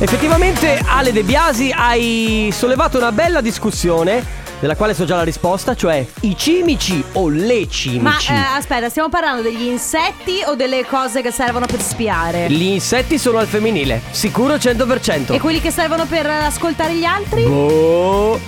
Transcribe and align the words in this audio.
Effettivamente, 0.00 0.80
Ale 0.86 1.10
De 1.10 1.24
Biasi, 1.24 1.72
hai 1.74 2.50
sollevato 2.52 2.98
una 2.98 3.10
bella 3.10 3.40
discussione. 3.40 4.36
Della 4.60 4.74
quale 4.74 4.92
so 4.92 5.04
già 5.04 5.14
la 5.14 5.22
risposta, 5.22 5.76
cioè 5.76 6.04
i 6.22 6.36
cimici 6.36 7.02
o 7.12 7.28
le 7.28 7.60
Ma 7.60 7.68
cimici? 7.68 8.32
eh, 8.32 8.36
aspetta, 8.36 8.88
stiamo 8.88 9.08
parlando 9.08 9.42
degli 9.42 9.62
insetti 9.62 10.40
o 10.46 10.56
delle 10.56 10.84
cose 10.84 11.22
che 11.22 11.30
servono 11.30 11.66
per 11.66 11.80
spiare? 11.80 12.48
Gli 12.48 12.64
insetti 12.64 13.18
sono 13.18 13.38
al 13.38 13.46
femminile, 13.46 14.02
sicuro 14.10 14.54
100%. 14.54 15.32
E 15.32 15.38
quelli 15.38 15.60
che 15.60 15.70
servono 15.70 16.06
per 16.06 16.26
ascoltare 16.26 16.94
gli 16.94 17.04
altri? 17.04 17.44
Oh. 17.44 18.40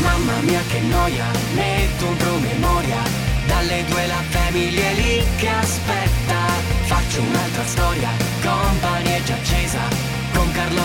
Mamma 0.00 0.34
mia 0.42 0.60
che 0.70 0.80
noia, 0.80 1.24
metto 1.54 2.06
un 2.06 2.16
promemoria 2.16 2.98
Dalle 3.46 3.84
due 3.88 4.06
la 4.06 4.22
famiglia 4.28 4.82
è 4.82 4.94
lì 4.94 5.24
che 5.36 5.48
aspetta 5.48 6.36
Faccio 6.84 7.22
un'altra 7.22 7.64
storia, 7.64 8.10
compagnia 8.42 9.22
già 9.22 9.34
Con 9.34 9.55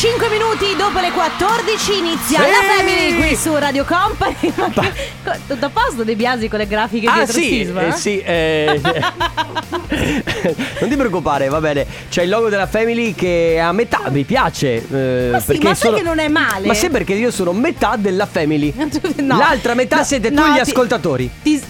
5 0.00 0.28
minuti 0.30 0.74
dopo 0.78 0.98
le 0.98 1.10
14 1.10 1.98
inizia 1.98 2.38
Sì! 2.42 2.50
la 2.50 2.74
Family 2.74 3.14
qui 3.16 3.36
su 3.36 3.54
Radio 3.54 3.84
Company. 3.84 4.34
Co- 5.22 5.36
tutto 5.46 5.66
a 5.66 5.70
posto 5.70 6.04
De 6.04 6.16
Biasi 6.16 6.48
con 6.48 6.58
le 6.58 6.66
grafiche 6.66 7.06
Ah 7.06 7.16
dietro 7.16 7.32
sì, 7.34 7.42
Sisma? 7.44 7.86
eh, 7.86 7.92
sì, 7.92 8.18
eh, 8.20 8.80
non 10.80 10.88
ti 10.88 10.96
preoccupare, 10.96 11.48
va 11.48 11.60
bene. 11.60 11.86
C'è 12.08 12.22
il 12.22 12.30
logo 12.30 12.48
della 12.48 12.66
Family 12.66 13.14
che 13.14 13.56
è 13.56 13.58
a 13.58 13.72
metà, 13.72 14.00
mi 14.08 14.24
piace. 14.24 14.82
eh, 14.90 15.28
Ma 15.32 15.40
sì, 15.40 15.46
perché 15.48 15.68
ma 15.68 15.74
sono- 15.74 15.96
che 15.98 16.02
non 16.02 16.18
è 16.18 16.28
male? 16.28 16.66
Ma 16.66 16.72
sì, 16.74 16.88
perché 16.88 17.12
io 17.12 17.30
sono 17.30 17.52
metà 17.52 17.96
della 17.98 18.24
Family. 18.26 18.72
No. 19.20 19.36
L'altra 19.36 19.74
metà 19.74 19.96
No, 19.96 20.04
siete 20.04 20.28
tu 20.32 20.40
no, 20.40 20.48
gli 20.48 20.54
ti- 20.54 20.60
ascoltatori. 20.70 21.30
Ti 21.42 21.62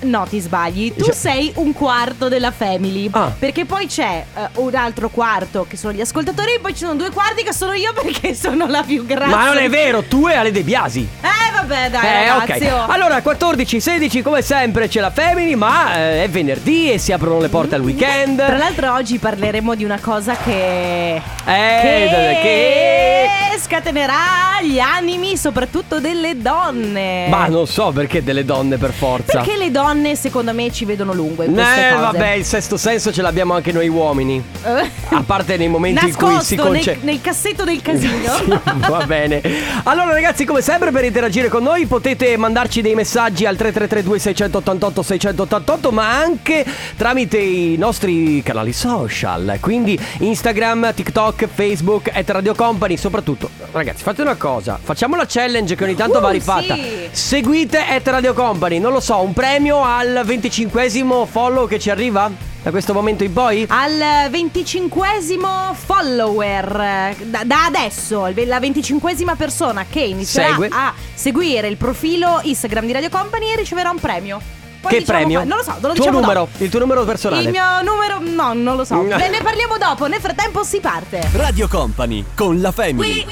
No, 0.00 0.26
ti 0.28 0.38
sbagli. 0.38 0.94
Tu 0.94 1.04
Cioè- 1.04 1.14
sei 1.14 1.52
un 1.56 1.72
quarto 1.72 2.28
della 2.28 2.50
family. 2.52 3.08
Ah. 3.12 3.32
Perché 3.36 3.64
poi 3.64 3.86
c'è 3.86 4.24
eh, 4.34 4.40
un 4.54 4.74
altro 4.74 5.08
quarto 5.08 5.66
che 5.68 5.76
sono 5.76 5.92
gli 5.92 6.00
ascoltatori, 6.00 6.54
e 6.54 6.58
poi 6.60 6.72
ci 6.72 6.80
sono 6.80 6.94
due 6.94 7.10
quarti 7.10 7.42
che 7.42 7.52
sono 7.52 7.72
io 7.72 7.92
perché 8.00 8.34
sono 8.34 8.66
la 8.66 8.82
più 8.82 9.04
grande. 9.04 9.34
Ma 9.34 9.46
non 9.46 9.58
è 9.58 9.68
vero, 9.68 10.02
tu 10.04 10.28
e 10.28 10.34
Ale 10.34 10.52
De 10.52 10.62
Biasi. 10.62 11.06
Eh, 11.20 11.52
vabbè, 11.52 11.90
dai, 11.90 12.06
Eh, 12.06 12.28
ragazzi. 12.28 12.64
ok. 12.66 12.72
oh. 12.72 12.86
Allora, 12.92 13.20
14, 13.22 13.80
16, 13.80 14.22
come 14.22 14.42
sempre 14.42 14.86
c'è 14.88 15.00
la 15.00 15.10
Family, 15.10 15.54
ma 15.54 15.96
eh, 15.96 16.24
è 16.24 16.28
venerdì 16.28 16.92
e 16.92 16.98
si 16.98 17.12
aprono 17.12 17.40
le 17.40 17.48
porte 17.48 17.74
al 17.74 17.80
weekend. 17.82 18.36
Tra 18.44 18.56
l'altro, 18.56 18.92
oggi 18.94 19.18
parleremo 19.18 19.74
di 19.74 19.84
una 19.84 19.98
cosa 20.00 20.36
che. 20.36 21.16
Eh, 21.16 21.20
che. 21.44 22.38
che- 22.42 23.47
scatenerà 23.58 24.60
gli 24.62 24.78
animi, 24.78 25.36
soprattutto 25.36 26.00
delle 26.00 26.40
donne. 26.40 27.28
Ma 27.28 27.46
non 27.48 27.66
so 27.66 27.90
perché 27.92 28.22
delle 28.22 28.44
donne 28.44 28.76
per 28.76 28.92
forza. 28.92 29.38
Perché 29.38 29.56
le 29.56 29.70
donne, 29.70 30.16
secondo 30.16 30.52
me, 30.52 30.70
ci 30.72 30.84
vedono 30.84 31.12
lungo 31.12 31.42
in 31.42 31.52
queste 31.52 31.88
Eh, 31.88 31.90
cose. 31.92 32.02
vabbè, 32.02 32.30
il 32.32 32.44
sesto 32.44 32.76
senso 32.76 33.12
ce 33.12 33.22
l'abbiamo 33.22 33.54
anche 33.54 33.72
noi 33.72 33.88
uomini. 33.88 34.42
Eh. 34.64 34.90
A 35.10 35.22
parte 35.24 35.56
nei 35.56 35.68
momenti 35.68 36.04
in 36.06 36.14
cui 36.14 36.26
si 36.40 36.54
Nascosto 36.56 36.70
nel- 36.72 36.84
conce- 36.84 36.98
nel, 37.02 37.20
cassetto 37.20 37.64
del 37.64 37.82
casino. 37.82 38.16
Va 38.88 39.04
bene. 39.06 39.42
Allora 39.84 40.12
ragazzi, 40.12 40.44
come 40.44 40.60
sempre 40.60 40.90
per 40.90 41.04
interagire 41.04 41.48
con 41.48 41.62
noi 41.62 41.86
potete 41.86 42.36
mandarci 42.36 42.80
dei 42.80 42.94
messaggi 42.94 43.44
al 43.46 43.56
3332 43.56 44.18
688 44.18 45.02
688, 45.02 45.90
ma 45.92 46.16
anche 46.18 46.64
tramite 46.96 47.38
i 47.38 47.76
nostri 47.78 48.42
canali 48.42 48.72
social, 48.72 49.56
quindi 49.60 49.98
Instagram, 50.18 50.94
TikTok, 50.94 51.46
Facebook 51.52 52.10
e 52.12 52.24
Radio 52.26 52.54
Company, 52.54 52.96
soprattutto. 52.96 53.47
Ragazzi, 53.72 54.02
fate 54.02 54.22
una 54.22 54.36
cosa, 54.36 54.78
facciamo 54.82 55.16
la 55.16 55.26
challenge 55.26 55.74
che 55.74 55.84
ogni 55.84 55.94
tanto 55.94 56.18
Uh, 56.18 56.20
va 56.22 56.30
rifatta. 56.30 56.74
sì. 56.74 57.08
Seguite 57.10 57.78
at 57.78 58.06
Radio 58.08 58.32
Company, 58.34 58.78
non 58.78 58.92
lo 58.92 59.00
so, 59.00 59.20
un 59.20 59.32
premio 59.32 59.82
al 59.82 60.22
25esimo 60.24 61.26
follow 61.26 61.66
che 61.68 61.78
ci 61.78 61.90
arriva 61.90 62.30
da 62.62 62.70
questo 62.70 62.92
momento 62.94 63.24
in 63.24 63.32
poi? 63.32 63.66
Al 63.68 64.30
25esimo 64.30 65.74
follower 65.74 67.14
da, 67.24 67.44
da 67.44 67.64
adesso, 67.66 68.26
la 68.34 68.58
25esima 68.58 69.36
persona 69.36 69.84
che 69.88 70.00
inizierà 70.00 70.50
Segue. 70.50 70.68
a 70.72 70.92
seguire 71.14 71.68
il 71.68 71.76
profilo 71.76 72.40
Instagram 72.42 72.86
di 72.86 72.92
Radio 72.92 73.10
Company 73.10 73.54
riceverà 73.56 73.90
un 73.90 73.98
premio. 74.00 74.40
Poi 74.80 74.90
che 74.92 74.98
diciamo 74.98 75.18
premio? 75.18 75.38
qua- 75.40 75.48
non 75.48 75.56
lo 75.58 75.62
so, 75.62 75.70
non 75.70 75.80
lo 75.80 75.86
tuo 75.88 75.94
diciamo 75.94 76.20
numero, 76.20 76.40
dopo. 76.40 76.64
il 76.64 76.70
tuo 76.70 76.78
numero 76.80 77.04
personale. 77.04 77.42
Il 77.42 77.50
mio 77.50 77.82
numero, 77.82 78.18
no, 78.20 78.52
non 78.52 78.76
lo 78.76 78.84
so. 78.84 78.94
No. 78.96 79.16
Ne, 79.16 79.28
ne 79.28 79.40
parliamo 79.42 79.76
dopo. 79.78 80.06
Nel 80.06 80.20
frattempo 80.20 80.62
si 80.62 80.80
parte. 80.80 81.28
Radio 81.32 81.68
Company 81.68 82.24
con 82.34 82.60
la 82.60 82.70
Family. 82.72 83.24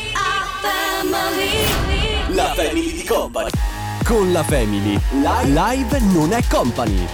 La 2.28 2.52
Family 2.54 2.92
di 2.92 3.04
Company. 3.04 3.50
Con 4.04 4.32
la 4.32 4.42
Family. 4.42 4.98
Live 5.44 5.98
non 6.12 6.32
è 6.32 6.42
company. 6.48 7.06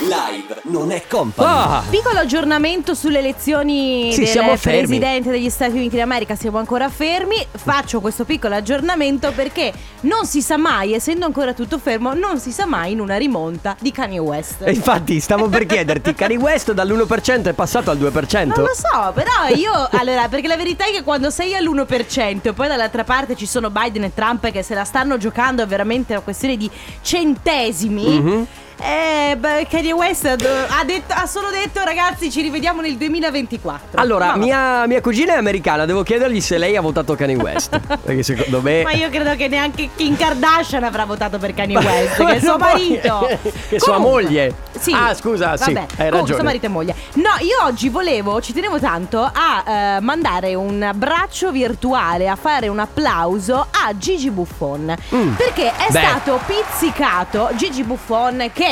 Live 0.00 0.60
non 0.64 0.92
è 0.92 1.02
company. 1.08 1.48
Ah! 1.50 1.82
Piccolo 1.88 2.18
aggiornamento 2.20 2.94
sulle 2.94 3.18
elezioni 3.18 4.12
Sì, 4.12 4.20
del 4.20 4.28
siamo 4.28 4.56
fermi. 4.56 4.78
presidente 4.86 5.30
degli 5.30 5.50
Stati 5.50 5.72
Uniti 5.72 5.96
d'America. 5.96 6.36
Siamo 6.36 6.58
ancora 6.58 6.88
fermi. 6.88 7.34
Faccio 7.50 8.00
questo 8.00 8.24
piccolo 8.24 8.54
aggiornamento 8.54 9.32
perché 9.32 9.72
non 10.02 10.24
si 10.26 10.40
sa 10.40 10.56
mai, 10.56 10.92
essendo 10.94 11.26
ancora 11.26 11.52
tutto 11.52 11.78
fermo, 11.78 12.14
non 12.14 12.38
si 12.38 12.52
sa 12.52 12.64
mai 12.66 12.92
in 12.92 13.00
una 13.00 13.16
rimonta 13.16 13.76
di 13.80 13.90
Kanye 13.90 14.18
West. 14.20 14.62
E 14.62 14.70
infatti 14.72 15.18
stavo 15.20 15.48
per 15.48 15.66
chiederti, 15.66 16.14
Kanye 16.16 16.36
West 16.36 16.72
dall'1% 16.72 17.44
è 17.46 17.52
passato 17.52 17.90
al 17.90 17.98
2%? 17.98 18.46
Non 18.46 18.54
lo 18.58 18.74
so, 18.74 19.10
però 19.12 19.48
io. 19.54 19.72
Allora, 19.92 20.28
perché 20.28 20.46
la 20.46 20.56
verità 20.56 20.86
è 20.86 20.90
che 20.92 21.02
quando 21.02 21.30
sei 21.30 21.54
all'1% 21.56 22.40
e 22.48 22.52
poi 22.52 22.68
dall'altra 22.68 23.02
parte 23.04 23.34
ci 23.34 23.46
sono 23.46 23.70
Biden 23.70 24.04
e 24.04 24.14
Trump 24.14 24.48
che 24.50 24.62
se 24.62 24.74
la 24.74 24.84
stanno 24.84 25.16
giocando 25.16 25.62
è 25.62 25.66
veramente 25.66 26.12
una 26.12 26.22
questione 26.22 26.56
di 26.56 26.70
centesimi. 27.02 28.18
Mhm. 28.20 28.46
Eh, 28.80 29.36
beh, 29.36 29.66
Kanye 29.68 29.92
West 29.92 30.24
ha, 30.24 30.84
detto- 30.84 31.14
ha 31.14 31.26
solo 31.26 31.50
detto, 31.50 31.82
ragazzi, 31.84 32.30
ci 32.30 32.40
rivediamo 32.42 32.80
nel 32.80 32.96
2024. 32.96 34.00
Allora, 34.00 34.36
mia, 34.36 34.86
mia 34.86 35.00
cugina 35.00 35.34
è 35.34 35.36
americana, 35.36 35.84
devo 35.84 36.02
chiedergli 36.02 36.40
se 36.40 36.58
lei 36.58 36.76
ha 36.76 36.80
votato 36.80 37.14
Kanye 37.14 37.36
West. 37.36 37.78
Perché 38.02 38.22
secondo 38.22 38.60
me... 38.60 38.82
Ma 38.82 38.92
io 38.92 39.08
credo 39.10 39.34
che 39.36 39.48
neanche 39.48 39.90
Kim 39.96 40.16
Kardashian 40.16 40.84
avrà 40.84 41.04
votato 41.04 41.38
per 41.38 41.54
Kanye 41.54 41.76
West, 41.76 42.24
che 42.24 42.34
è 42.36 42.40
suo 42.40 42.56
marito. 42.58 43.26
che 43.68 43.78
sua 43.80 43.94
Comunque, 43.94 44.22
moglie. 44.22 44.54
Sì. 44.78 44.92
Ah, 44.92 45.14
scusa, 45.14 45.56
sì, 45.56 45.72
Vabbè, 45.72 45.80
hai 45.80 45.86
comunque, 45.86 46.18
ragione. 46.18 46.34
suo 46.34 46.44
marito 46.44 46.66
e 46.66 46.68
moglie. 46.68 46.94
No, 47.14 47.30
io 47.40 47.64
oggi 47.64 47.88
volevo, 47.88 48.40
ci 48.40 48.52
tenevo 48.52 48.78
tanto 48.78 49.22
a 49.22 49.96
eh, 49.96 50.00
mandare 50.00 50.54
un 50.54 50.82
abbraccio 50.82 51.50
virtuale, 51.50 52.28
a 52.28 52.36
fare 52.36 52.68
un 52.68 52.78
applauso 52.78 53.66
a 53.70 53.96
Gigi 53.96 54.30
Buffon. 54.30 54.94
Mm. 55.14 55.34
Perché 55.34 55.70
è 55.74 55.90
Beh. 55.90 55.98
stato 55.98 56.40
pizzicato 56.46 57.50
Gigi 57.56 57.82
Buffon 57.82 58.50
che, 58.52 58.67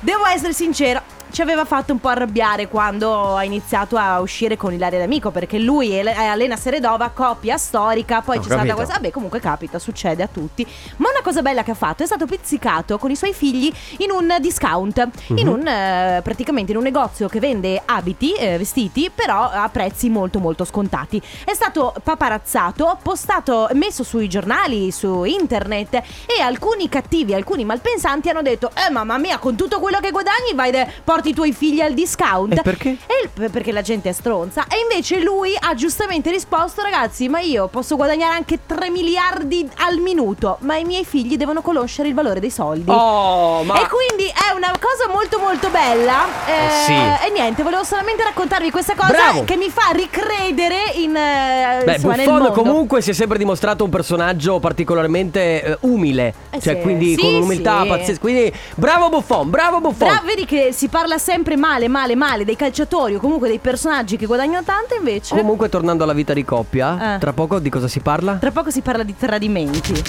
devo 0.00 0.26
essere 0.26 0.52
sincero, 0.52 1.00
ci 1.32 1.40
aveva 1.40 1.64
fatto 1.64 1.92
un 1.92 1.98
po' 1.98 2.08
arrabbiare 2.08 2.68
quando 2.68 3.36
ha 3.36 3.42
iniziato 3.42 3.96
a 3.96 4.20
uscire 4.20 4.58
con 4.58 4.72
Ilaria 4.74 4.98
D'Amico 4.98 5.30
perché 5.30 5.58
lui 5.58 5.90
e 5.98 6.04
Elena 6.06 6.56
Seredova, 6.56 7.08
coppia 7.08 7.56
storica, 7.56 8.20
poi 8.20 8.36
Ho 8.36 8.40
c'è 8.40 8.44
stata 8.44 8.58
capito. 8.60 8.76
questa 8.76 8.94
vabbè 8.96 9.10
comunque 9.10 9.40
capita, 9.40 9.78
succede 9.78 10.22
a 10.22 10.28
tutti 10.28 10.66
ma 10.96 11.08
una 11.08 11.22
cosa 11.22 11.40
bella 11.40 11.62
che 11.62 11.70
ha 11.70 11.74
fatto 11.74 12.02
è 12.02 12.06
stato 12.06 12.26
pizzicato 12.26 12.98
con 12.98 13.10
i 13.10 13.16
suoi 13.16 13.32
figli 13.32 13.72
in 13.98 14.10
un 14.10 14.36
discount 14.40 15.08
in 15.28 15.46
Mhm. 15.46 15.52
un 15.52 15.66
eh, 15.66 16.20
praticamente 16.22 16.72
in 16.72 16.76
un 16.76 16.82
negozio 16.84 17.28
che 17.28 17.40
vende 17.40 17.80
abiti, 17.82 18.34
eh, 18.34 18.58
vestiti 18.58 19.10
però 19.14 19.48
a 19.50 19.68
prezzi 19.70 20.10
molto 20.10 20.38
molto 20.38 20.66
scontati 20.66 21.20
è 21.44 21.54
stato 21.54 21.94
paparazzato, 22.02 22.98
postato, 23.02 23.68
messo 23.72 24.04
sui 24.04 24.28
giornali, 24.28 24.90
su 24.92 25.24
internet 25.24 25.94
e 26.26 26.42
alcuni 26.42 26.90
cattivi, 26.90 27.32
alcuni 27.32 27.64
malpensanti 27.64 28.28
hanno 28.28 28.42
detto 28.42 28.70
eh 28.74 28.90
mamma 28.90 29.16
mia 29.16 29.38
con 29.38 29.56
tutto 29.56 29.80
quello 29.80 29.98
che 29.98 30.10
guadagni 30.10 30.52
vai 30.54 30.70
de- 30.70 30.86
porti 31.02 31.20
i 31.28 31.34
tuoi 31.34 31.52
figli 31.52 31.80
al 31.80 31.92
discount 31.94 32.58
E 32.58 32.62
perché? 32.62 32.88
e 32.90 33.30
il- 33.40 33.50
perché 33.50 33.72
la 33.72 33.82
gente 33.82 34.08
è 34.08 34.12
stronza. 34.12 34.64
E 34.68 34.76
invece 34.88 35.20
lui 35.20 35.54
ha 35.58 35.74
giustamente 35.74 36.30
risposto: 36.30 36.82
ragazzi, 36.82 37.28
ma 37.28 37.40
io 37.40 37.68
posso 37.68 37.96
guadagnare 37.96 38.34
anche 38.34 38.60
3 38.66 38.90
miliardi 38.90 39.68
al 39.78 39.98
minuto, 39.98 40.56
ma 40.60 40.76
i 40.76 40.84
miei 40.84 41.04
figli 41.04 41.36
devono 41.36 41.60
conoscere 41.62 42.08
il 42.08 42.14
valore 42.14 42.40
dei 42.40 42.50
soldi. 42.50 42.90
Oh, 42.90 43.62
ma... 43.64 43.74
E 43.82 43.88
quindi 43.88 44.26
è 44.28 44.54
una 44.54 44.70
cosa 44.78 45.10
molto 45.12 45.38
molto 45.38 45.68
bella. 45.70 46.24
eh, 46.46 46.84
sì. 46.84 46.92
E 46.92 47.30
niente, 47.32 47.62
volevo 47.62 47.84
solamente 47.84 48.22
raccontarvi 48.24 48.70
questa 48.70 48.94
cosa 48.94 49.10
Bravo. 49.12 49.44
che 49.44 49.56
mi 49.56 49.68
fa 49.70 49.90
ricredere 49.92 50.92
in. 50.96 51.14
eh, 51.16 51.82
Beh, 51.84 51.94
insomma, 51.94 52.14
nel 52.16 52.24
Buffon 52.26 52.42
mondo. 52.42 52.52
comunque 52.62 53.00
si 53.02 53.10
è 53.10 53.12
sempre 53.12 53.38
dimostrato 53.38 53.84
un 53.84 53.90
personaggio 53.90 54.58
particolarmente 54.60 55.62
eh, 55.62 55.76
umile. 55.80 56.34
Eh 56.50 56.60
cioè, 56.60 56.74
sì. 56.76 56.80
quindi 56.80 57.14
Sì, 57.14 57.20
con 57.20 57.34
umiltà 57.34 57.82
sì. 57.82 57.88
pazzesca. 57.88 58.20
Quindi, 58.20 58.52
bravo 58.76 59.08
Buffon, 59.08 59.50
bravo 59.50 59.80
Buffon. 59.80 60.08
Però 60.08 60.20
vedi 60.24 60.44
che 60.44 60.72
si 60.72 60.88
parla 60.88 61.11
sempre 61.18 61.56
male, 61.56 61.88
male, 61.88 62.14
male 62.14 62.44
dei 62.44 62.56
calciatori 62.56 63.14
o 63.14 63.20
comunque 63.20 63.48
dei 63.48 63.58
personaggi 63.58 64.16
che 64.16 64.26
guadagnano 64.26 64.64
tanto, 64.64 64.94
invece. 64.94 65.36
Comunque, 65.36 65.68
tornando 65.68 66.04
alla 66.04 66.12
vita 66.12 66.32
di 66.32 66.44
coppia, 66.44 67.14
Eh. 67.14 67.18
tra 67.18 67.32
poco 67.32 67.58
di 67.58 67.70
cosa 67.70 67.88
si 67.88 68.00
parla? 68.00 68.34
Tra 68.34 68.50
poco 68.50 68.70
si 68.70 68.80
parla 68.80 69.02
di 69.02 69.14
tradimenti. 69.16 70.02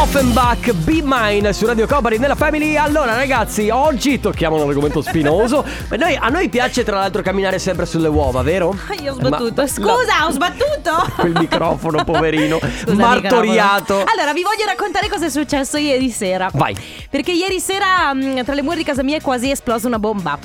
Offenbach, 0.00 0.72
Be 0.72 1.00
Mine 1.02 1.52
su 1.54 1.64
Radio 1.64 1.86
Company 1.86 2.18
nella 2.18 2.34
Family. 2.34 2.76
Allora, 2.76 3.14
ragazzi, 3.16 3.70
oggi 3.70 4.20
tocchiamo 4.20 4.62
un 4.62 4.68
argomento 4.68 5.00
spinoso. 5.00 5.64
Ma 5.88 5.96
noi- 5.96 6.16
a 6.20 6.28
noi 6.28 6.48
piace, 6.50 6.84
tra 6.84 6.98
l'altro, 6.98 7.22
camminare 7.22 7.58
sempre 7.58 7.86
sulle 7.86 8.08
uova, 8.08 8.42
vero? 8.42 8.76
Ah, 8.88 8.94
Io 9.02 9.12
ho 9.12 9.16
sbattuto. 9.16 9.62
ma- 9.62 9.66
Scusa, 9.66 10.26
ho 10.26 10.30
sbattuto. 10.30 11.12
Quel 11.16 11.32
microfono, 11.38 12.04
poverino, 12.04 12.58
Scusa, 12.80 12.94
martoriato. 12.94 13.94
microfono. 13.94 14.04
Allora, 14.14 14.32
vi 14.34 14.42
voglio 14.42 14.66
raccontare 14.66 15.08
cosa 15.08 15.26
è 15.26 15.30
successo 15.30 15.76
ieri 15.78 16.10
sera. 16.10 16.50
Vai. 16.52 16.76
Perché 17.10 17.32
ieri 17.32 17.58
sera 17.58 18.12
mh, 18.12 18.44
tra 18.44 18.54
le 18.54 18.62
mura 18.62 18.76
di 18.76 18.84
casa 18.84 19.02
mia 19.02 19.16
è 19.16 19.20
quasi 19.22 19.50
esplosa 19.50 19.86
una 19.86 19.98
bomba. 19.98 20.38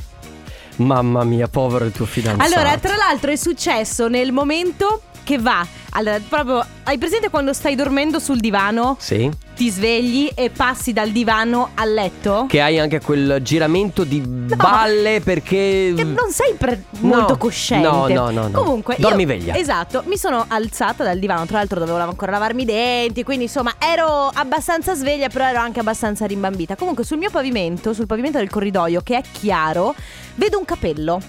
Mamma 0.77 1.23
mia, 1.25 1.47
povero 1.49 1.83
il 1.85 1.91
tuo 1.91 2.05
fidanzato. 2.05 2.51
Allora, 2.53 2.77
tra 2.77 2.95
l'altro 2.95 3.29
è 3.31 3.35
successo 3.35 4.07
nel 4.07 4.31
momento 4.31 5.01
che 5.23 5.37
va. 5.37 5.65
Allora, 5.93 6.19
proprio 6.27 6.65
hai 6.83 6.97
presente 6.97 7.29
quando 7.29 7.51
stai 7.53 7.75
dormendo 7.75 8.17
sul 8.19 8.39
divano? 8.39 8.95
Sì. 8.99 9.29
Ti 9.53 9.69
svegli 9.69 10.31
e 10.33 10.49
passi 10.49 10.93
dal 10.93 11.09
divano 11.09 11.71
al 11.75 11.91
letto? 11.93 12.45
Che 12.47 12.61
hai 12.61 12.79
anche 12.79 13.01
quel 13.01 13.39
giramento 13.41 14.03
di 14.05 14.21
balle 14.21 15.19
perché. 15.21 15.93
Che 15.95 16.03
non 16.03 16.31
sei 16.31 16.53
pre- 16.57 16.85
No. 17.01 17.07
molto 17.17 17.37
cosciente. 17.37 17.85
No, 17.87 18.07
no, 18.07 18.29
no, 18.31 18.47
no. 18.47 18.57
Comunque, 18.59 18.95
Dormi 18.97 19.21
io- 19.23 19.27
veglia. 19.27 19.55
Esatto, 19.57 20.03
mi 20.05 20.15
sono 20.17 20.45
alzata 20.47 21.03
dal 21.03 21.19
divano. 21.19 21.45
Tra 21.45 21.57
l'altro, 21.57 21.79
dovevo 21.79 21.97
ancora 21.97 22.31
lavarmi 22.31 22.61
i 22.61 22.65
denti. 22.65 23.23
Quindi, 23.23 23.43
insomma, 23.43 23.75
ero 23.77 24.31
abbastanza 24.33 24.95
sveglia, 24.95 25.27
però 25.27 25.45
ero 25.45 25.59
anche 25.59 25.81
abbastanza 25.81 26.25
rimbambita. 26.25 26.75
Comunque, 26.77 27.03
sul 27.03 27.17
mio 27.17 27.29
pavimento, 27.29 27.93
sul 27.93 28.05
pavimento 28.07 28.37
del 28.37 28.49
corridoio, 28.49 29.01
che 29.01 29.17
è 29.17 29.21
chiaro, 29.31 29.93
vedo 30.35 30.57
un 30.57 30.65
capello. 30.65 31.21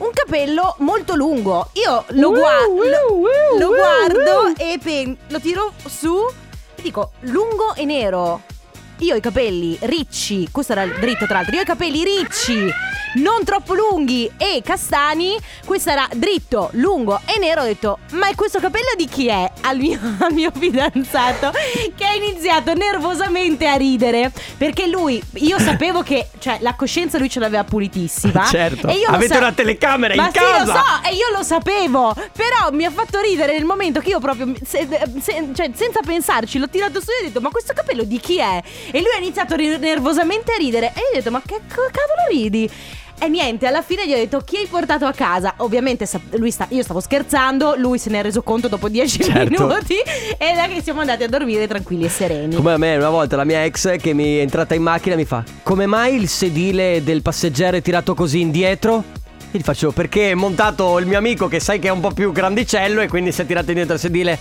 Un 0.00 0.10
capello 0.14 0.74
molto 0.78 1.14
lungo. 1.14 1.68
Io 1.74 2.04
lo, 2.08 2.30
gua- 2.30 2.66
lo- 2.66 3.58
lo 3.58 3.68
guardo 3.68 4.54
e 4.56 4.78
pen- 4.82 5.16
lo 5.28 5.38
tiro 5.40 5.72
su 5.86 6.26
e 6.74 6.82
dico 6.82 7.12
lungo 7.20 7.74
e 7.74 7.84
nero. 7.84 8.40
Io 9.00 9.14
ho 9.14 9.16
i 9.16 9.20
capelli 9.20 9.78
ricci, 9.82 10.48
questo 10.52 10.72
era 10.72 10.82
il 10.82 10.92
dritto 11.00 11.24
tra 11.26 11.36
l'altro, 11.36 11.54
io 11.54 11.60
ho 11.60 11.62
i 11.62 11.66
capelli 11.66 12.04
ricci, 12.04 12.70
non 13.14 13.42
troppo 13.44 13.72
lunghi 13.74 14.30
e 14.36 14.60
castani, 14.62 15.36
questo 15.64 15.88
era 15.90 16.06
dritto, 16.14 16.68
lungo 16.74 17.18
e 17.24 17.38
nero, 17.38 17.62
ho 17.62 17.64
detto 17.64 17.98
ma 18.12 18.28
è 18.28 18.34
questo 18.34 18.60
capello 18.60 18.90
di 18.98 19.06
chi 19.06 19.28
è? 19.28 19.50
Al 19.62 19.78
mio, 19.78 19.98
al 20.20 20.32
mio 20.34 20.50
fidanzato 20.54 21.50
che 21.96 22.04
ha 22.04 22.12
iniziato 22.14 22.74
nervosamente 22.74 23.66
a 23.66 23.74
ridere 23.76 24.30
perché 24.58 24.86
lui, 24.86 25.20
io 25.36 25.58
sapevo 25.58 26.02
che, 26.02 26.28
cioè 26.38 26.58
la 26.60 26.74
coscienza 26.74 27.16
lui 27.18 27.30
ce 27.30 27.40
l'aveva 27.40 27.64
pulitissima. 27.64 28.44
Certo. 28.50 28.88
E 28.88 28.94
io 28.94 29.08
Avete 29.08 29.32
sa- 29.34 29.38
una 29.38 29.52
telecamera 29.52 30.12
in 30.12 30.20
ma 30.20 30.30
casa. 30.30 30.58
Sì, 30.58 30.66
lo 30.66 30.72
so, 30.72 31.08
e 31.08 31.14
io 31.14 31.36
lo 31.36 31.42
sapevo. 31.42 32.14
Però 32.14 32.70
mi 32.72 32.84
ha 32.84 32.90
fatto 32.90 33.20
ridere 33.20 33.52
nel 33.54 33.64
momento 33.64 34.00
che 34.00 34.08
io 34.10 34.18
proprio, 34.18 34.52
se- 34.64 34.86
se- 35.20 35.48
cioè, 35.54 35.70
senza 35.74 36.00
pensarci, 36.04 36.58
l'ho 36.58 36.68
tirato 36.68 37.00
su 37.00 37.10
e 37.10 37.22
ho 37.22 37.26
detto: 37.26 37.40
Ma 37.40 37.50
questo 37.50 37.72
capello 37.72 38.02
di 38.02 38.18
chi 38.18 38.38
è? 38.38 38.60
E 38.90 38.98
lui 39.00 39.10
ha 39.14 39.18
iniziato 39.18 39.56
nervosamente 39.56 40.52
a 40.52 40.56
ridere. 40.56 40.86
E 40.88 41.00
io 41.00 41.08
ho 41.10 41.14
detto: 41.14 41.30
Ma 41.30 41.42
che 41.44 41.60
cavolo 41.66 42.28
ridi? 42.30 42.70
E 43.22 43.28
niente, 43.28 43.66
alla 43.66 43.82
fine 43.82 44.06
gli 44.06 44.12
ho 44.12 44.16
detto 44.16 44.40
chi 44.40 44.56
hai 44.56 44.66
portato 44.66 45.04
a 45.04 45.12
casa. 45.12 45.52
Ovviamente 45.58 46.06
sta- 46.06 46.20
io 46.70 46.82
stavo 46.82 47.00
scherzando, 47.00 47.74
lui 47.76 47.98
se 47.98 48.08
ne 48.08 48.20
è 48.20 48.22
reso 48.22 48.40
conto 48.42 48.66
dopo 48.66 48.88
10 48.88 49.22
Certo. 49.22 49.66
minuti 49.66 49.94
e 49.98 50.54
da 50.54 50.66
che 50.68 50.80
siamo 50.82 51.00
andati 51.00 51.24
a 51.24 51.28
dormire 51.28 51.66
tranquilli 51.66 52.06
e 52.06 52.08
sereni. 52.08 52.54
Come 52.54 52.72
a 52.72 52.78
me 52.78 52.96
una 52.96 53.10
volta 53.10 53.36
la 53.36 53.44
mia 53.44 53.62
ex 53.64 53.98
che 53.98 54.14
mi 54.14 54.38
è 54.38 54.40
entrata 54.40 54.74
in 54.74 54.80
macchina 54.80 55.16
mi 55.16 55.26
fa 55.26 55.44
Come 55.62 55.84
mai 55.84 56.14
il 56.14 56.28
sedile 56.28 57.02
del 57.04 57.20
passeggero 57.20 57.76
è 57.76 57.82
tirato 57.82 58.14
così 58.14 58.40
indietro? 58.40 59.04
E 59.52 59.58
gli 59.58 59.62
faccio 59.62 59.90
perché 59.90 60.30
è 60.30 60.34
montato 60.34 60.98
il 60.98 61.04
mio 61.06 61.18
amico 61.18 61.46
che 61.46 61.60
sai 61.60 61.78
che 61.78 61.88
è 61.88 61.90
un 61.90 62.00
po' 62.00 62.12
più 62.12 62.32
grandicello 62.32 63.02
e 63.02 63.08
quindi 63.08 63.32
si 63.32 63.42
è 63.42 63.46
tirato 63.46 63.68
indietro 63.68 63.94
il 63.94 64.00
sedile 64.00 64.38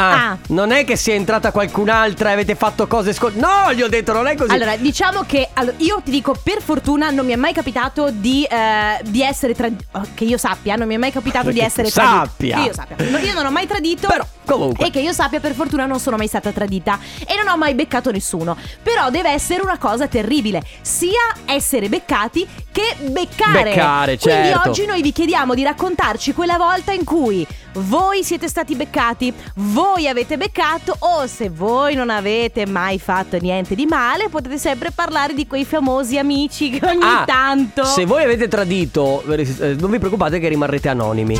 Ah, 0.00 0.28
Ah. 0.30 0.38
non 0.48 0.70
è 0.72 0.84
che 0.84 0.96
sia 0.96 1.14
entrata 1.14 1.50
qualcun'altra 1.52 2.30
e 2.30 2.32
avete 2.32 2.54
fatto 2.54 2.86
cose 2.86 3.12
scol... 3.12 3.34
No, 3.34 3.72
gli 3.74 3.82
ho 3.82 3.88
detto, 3.88 4.12
non 4.12 4.26
è 4.26 4.34
così 4.34 4.50
Allora, 4.52 4.76
diciamo 4.76 5.22
che 5.26 5.48
allora, 5.54 5.74
io 5.78 6.00
ti 6.04 6.10
dico, 6.10 6.34
per 6.42 6.62
fortuna 6.62 7.10
non 7.10 7.26
mi 7.26 7.32
è 7.32 7.36
mai 7.36 7.52
capitato 7.52 8.10
di, 8.10 8.44
eh, 8.44 9.00
di 9.04 9.22
essere 9.22 9.54
tradito. 9.54 9.84
Che 10.14 10.24
io 10.24 10.38
sappia, 10.38 10.76
non 10.76 10.86
mi 10.86 10.94
è 10.94 10.98
mai 10.98 11.12
capitato 11.12 11.46
Che 11.48 11.52
di 11.52 11.60
essere 11.60 11.90
sappia. 11.90 12.54
tradito. 12.54 12.56
Che 12.56 12.66
io 12.66 12.72
sappia. 12.74 13.10
No, 13.10 13.18
Io 13.18 13.34
non 13.34 13.46
ho 13.46 13.50
mai 13.50 13.66
tradito. 13.66 14.06
Però, 14.08 14.26
comunque. 14.56 14.86
E 14.86 14.90
che 14.90 15.00
io 15.00 15.12
sappia, 15.12 15.40
per 15.40 15.54
fortuna 15.54 15.86
non 15.86 15.98
sono 16.00 16.16
mai 16.16 16.26
stata 16.26 16.50
tradita. 16.52 16.98
E 17.26 17.36
non 17.36 17.48
ho 17.52 17.56
mai 17.56 17.74
beccato 17.74 18.10
nessuno. 18.10 18.56
Però 18.82 19.10
deve 19.10 19.30
essere 19.30 19.62
una 19.62 19.78
cosa 19.78 20.06
terribile. 20.06 20.62
Sia 20.82 21.10
essere 21.46 21.88
beccati 21.88 22.46
che 22.72 22.96
beccare. 23.08 23.62
Beccare, 23.70 24.18
Quindi 24.18 24.48
certo. 24.48 24.68
oggi 24.68 24.86
noi 24.86 25.02
vi 25.02 25.12
chiediamo 25.12 25.54
di 25.54 25.62
raccontarci 25.62 26.32
quella 26.32 26.56
volta 26.56 26.92
in 26.92 27.04
cui 27.04 27.46
voi 27.74 28.24
siete 28.24 28.48
stati 28.48 28.74
beccati, 28.74 29.32
voi 29.54 30.08
avete 30.08 30.36
beccato 30.36 30.94
o 30.98 31.26
se 31.26 31.48
voi 31.50 31.94
non 31.94 32.10
avete 32.10 32.66
mai 32.66 32.98
fatto 32.98 33.38
niente 33.38 33.74
di 33.76 33.86
male, 33.86 34.28
potete 34.28 34.58
sempre 34.58 34.90
parlare 34.92 35.34
di 35.34 35.46
quei 35.46 35.64
famosi 35.64 36.18
amici 36.18 36.70
che 36.70 36.84
ogni 36.84 36.98
Ah, 37.02 37.22
tanto 37.24 37.84
Se 37.84 38.04
voi 38.06 38.24
avete 38.24 38.48
tradito, 38.48 39.22
eh, 39.32 39.76
non 39.78 39.90
vi 39.90 39.98
preoccupate 39.98 40.38
che 40.40 40.48
rimarrete 40.48 40.88
anonimi. 40.88 41.38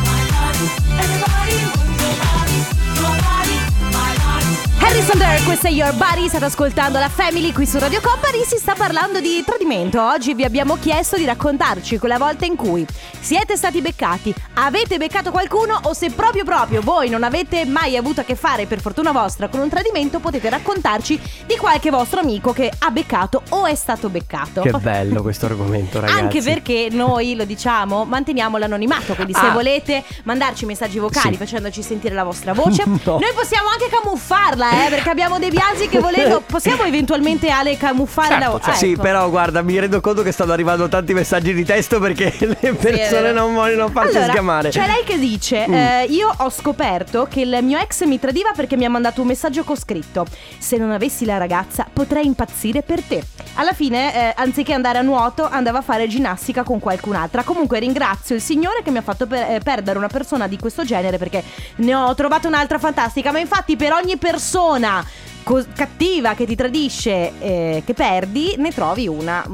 Dare, 5.17 5.43
questa 5.43 5.69
è 5.69 5.71
Your 5.71 5.93
Body, 5.95 6.29
state 6.29 6.45
ascoltando 6.47 6.99
la 6.99 7.09
Family 7.09 7.53
qui 7.53 7.67
su 7.67 7.79
Radio 7.79 8.01
Company, 8.01 8.43
si 8.45 8.57
sta 8.57 8.75
parlando 8.75 9.21
di 9.21 9.43
tradimento. 9.45 10.01
Oggi 10.03 10.33
vi 10.35 10.45
abbiamo 10.45 10.77
chiesto 10.79 11.17
di 11.17 11.25
raccontarci 11.27 11.99
quella 11.99 12.17
volta 12.17 12.47
in 12.47 12.57
cui 12.57 12.87
siete 13.21 13.57
stati 13.57 13.83
beccati, 13.83 14.35
avete 14.55 14.97
beccato 14.97 15.31
qualcuno 15.31 15.79
o 15.83 15.93
se 15.93 16.11
proprio 16.11 16.45
proprio 16.45 16.81
voi 16.81 17.11
non 17.11 17.23
avete 17.23 17.67
mai 17.67 17.97
avuto 17.99 18.21
a 18.23 18.25
che 18.25 18.35
fare 18.35 18.65
per 18.67 18.81
fortuna 18.81 19.13
vostra 19.13 19.49
con 19.49 19.61
un 19.61 19.69
tradimento, 19.69 20.21
potete 20.21 20.49
raccontarci 20.49 21.21
di 21.45 21.57
qualche 21.57 21.91
vostro 21.91 22.21
amico 22.21 22.53
che 22.55 22.71
ha 22.79 22.91
beccato 22.91 23.43
o 23.51 23.67
è 23.67 23.75
stato 23.75 24.09
beccato. 24.09 24.63
Che 24.63 24.71
bello 24.71 25.21
questo 25.23 25.45
argomento, 25.47 26.01
ragazzi. 26.01 26.19
Anche 26.19 26.41
perché 26.41 26.89
noi 26.91 27.35
lo 27.37 27.45
diciamo, 27.45 28.05
manteniamo 28.07 28.57
l'anonimato, 28.57 29.15
quindi 29.15 29.35
se 29.35 29.47
Ah. 29.47 29.51
volete 29.51 30.03
mandarci 30.23 30.65
messaggi 30.65 30.99
vocali 30.99 31.33
Sì. 31.33 31.39
facendoci 31.39 31.83
sentire 31.83 32.15
la 32.15 32.25
vostra 32.25 32.55
voce, 32.55 32.85
No. 33.05 33.19
noi 33.19 33.33
possiamo 33.35 33.69
anche 33.69 33.89
camuffarla, 33.91 34.87
eh, 34.87 34.99
perché 35.01 35.11
abbiamo 35.11 35.39
dei 35.39 35.51
biasi 35.51 35.89
che 35.89 35.99
volendo 35.99 36.43
possiamo 36.47 36.83
eventualmente 36.85 37.49
Ale 37.49 37.77
camuffare 37.77 38.39
la 38.39 38.51
voce. 38.51 38.75
Sì, 38.75 38.97
però 38.97 39.29
guarda, 39.31 39.63
mi 39.63 39.79
rendo 39.79 40.01
conto 40.01 40.23
che 40.23 40.33
stanno 40.33 40.53
arrivando 40.53 40.89
tanti 40.89 41.15
messaggi 41.15 41.55
di 41.55 41.65
testo 41.65 41.99
perché 41.99 42.35
le 42.39 42.73
persone 42.75 43.21
vero. 43.23 43.33
non 43.33 43.55
vogliono 43.55 43.89
farsi 43.89 44.17
allora, 44.17 44.33
sgamare. 44.33 44.69
C'è 44.71 44.87
lei 44.87 45.05
che 45.05 45.19
dice: 45.19 45.67
Mm. 45.69 45.75
eh, 45.75 46.05
Io 46.11 46.33
ho 46.37 46.51
scoperto 46.51 47.27
che 47.29 47.41
il 47.41 47.59
mio 47.63 47.79
ex 47.79 48.05
mi 48.05 48.19
tradiva 48.19 48.53
perché 48.55 48.77
mi 48.77 48.85
ha 48.85 48.91
mandato 48.91 49.21
un 49.23 49.27
messaggio 49.29 49.65
con 49.65 49.77
scritto: 49.77 50.27
Se 50.59 50.77
non 50.77 50.91
avessi 50.91 51.25
la 51.25 51.39
ragazza, 51.39 51.87
potrei 51.93 52.27
impazzire 52.27 52.83
per 52.83 53.03
te. 53.03 53.23
Alla 53.55 53.73
fine, 53.75 54.15
eh, 54.15 54.33
anziché 54.37 54.73
andare 54.73 54.99
a 54.99 55.03
nuoto, 55.03 55.47
andava 55.47 55.79
a 55.79 55.83
fare 55.83 56.07
ginnastica 56.09 56.63
con 56.63 56.79
qualcun'altra. 56.79 57.43
Comunque, 57.43 57.79
ringrazio 57.79 58.35
il 58.35 58.41
Signore 58.41 58.83
che 58.83 58.91
mi 58.91 58.99
ha 58.99 59.03
fatto 59.03 59.27
per- 59.27 59.51
eh, 59.51 59.61
perdere 59.63 59.99
una 59.99 60.07
persona 60.09 60.47
di 60.47 60.57
questo 60.57 60.85
genere 60.85 61.19
perché 61.19 61.43
ne 61.77 61.95
ho 61.95 62.15
trovato 62.15 62.49
un'altra 62.49 62.79
fantastica. 62.79 63.33
Ma 63.33 63.39
infatti, 63.39 63.77
per 63.77 63.93
ogni 63.93 64.17
persona 64.17 65.05
co- 65.43 65.65
cattiva 65.75 66.35
che 66.35 66.47
ti 66.47 66.55
tradisce, 66.55 67.33
eh, 67.39 67.83
che 67.85 67.93
perdi, 67.93 68.55
ne 68.57 68.71
trovi 68.73 69.09
una. 69.09 69.45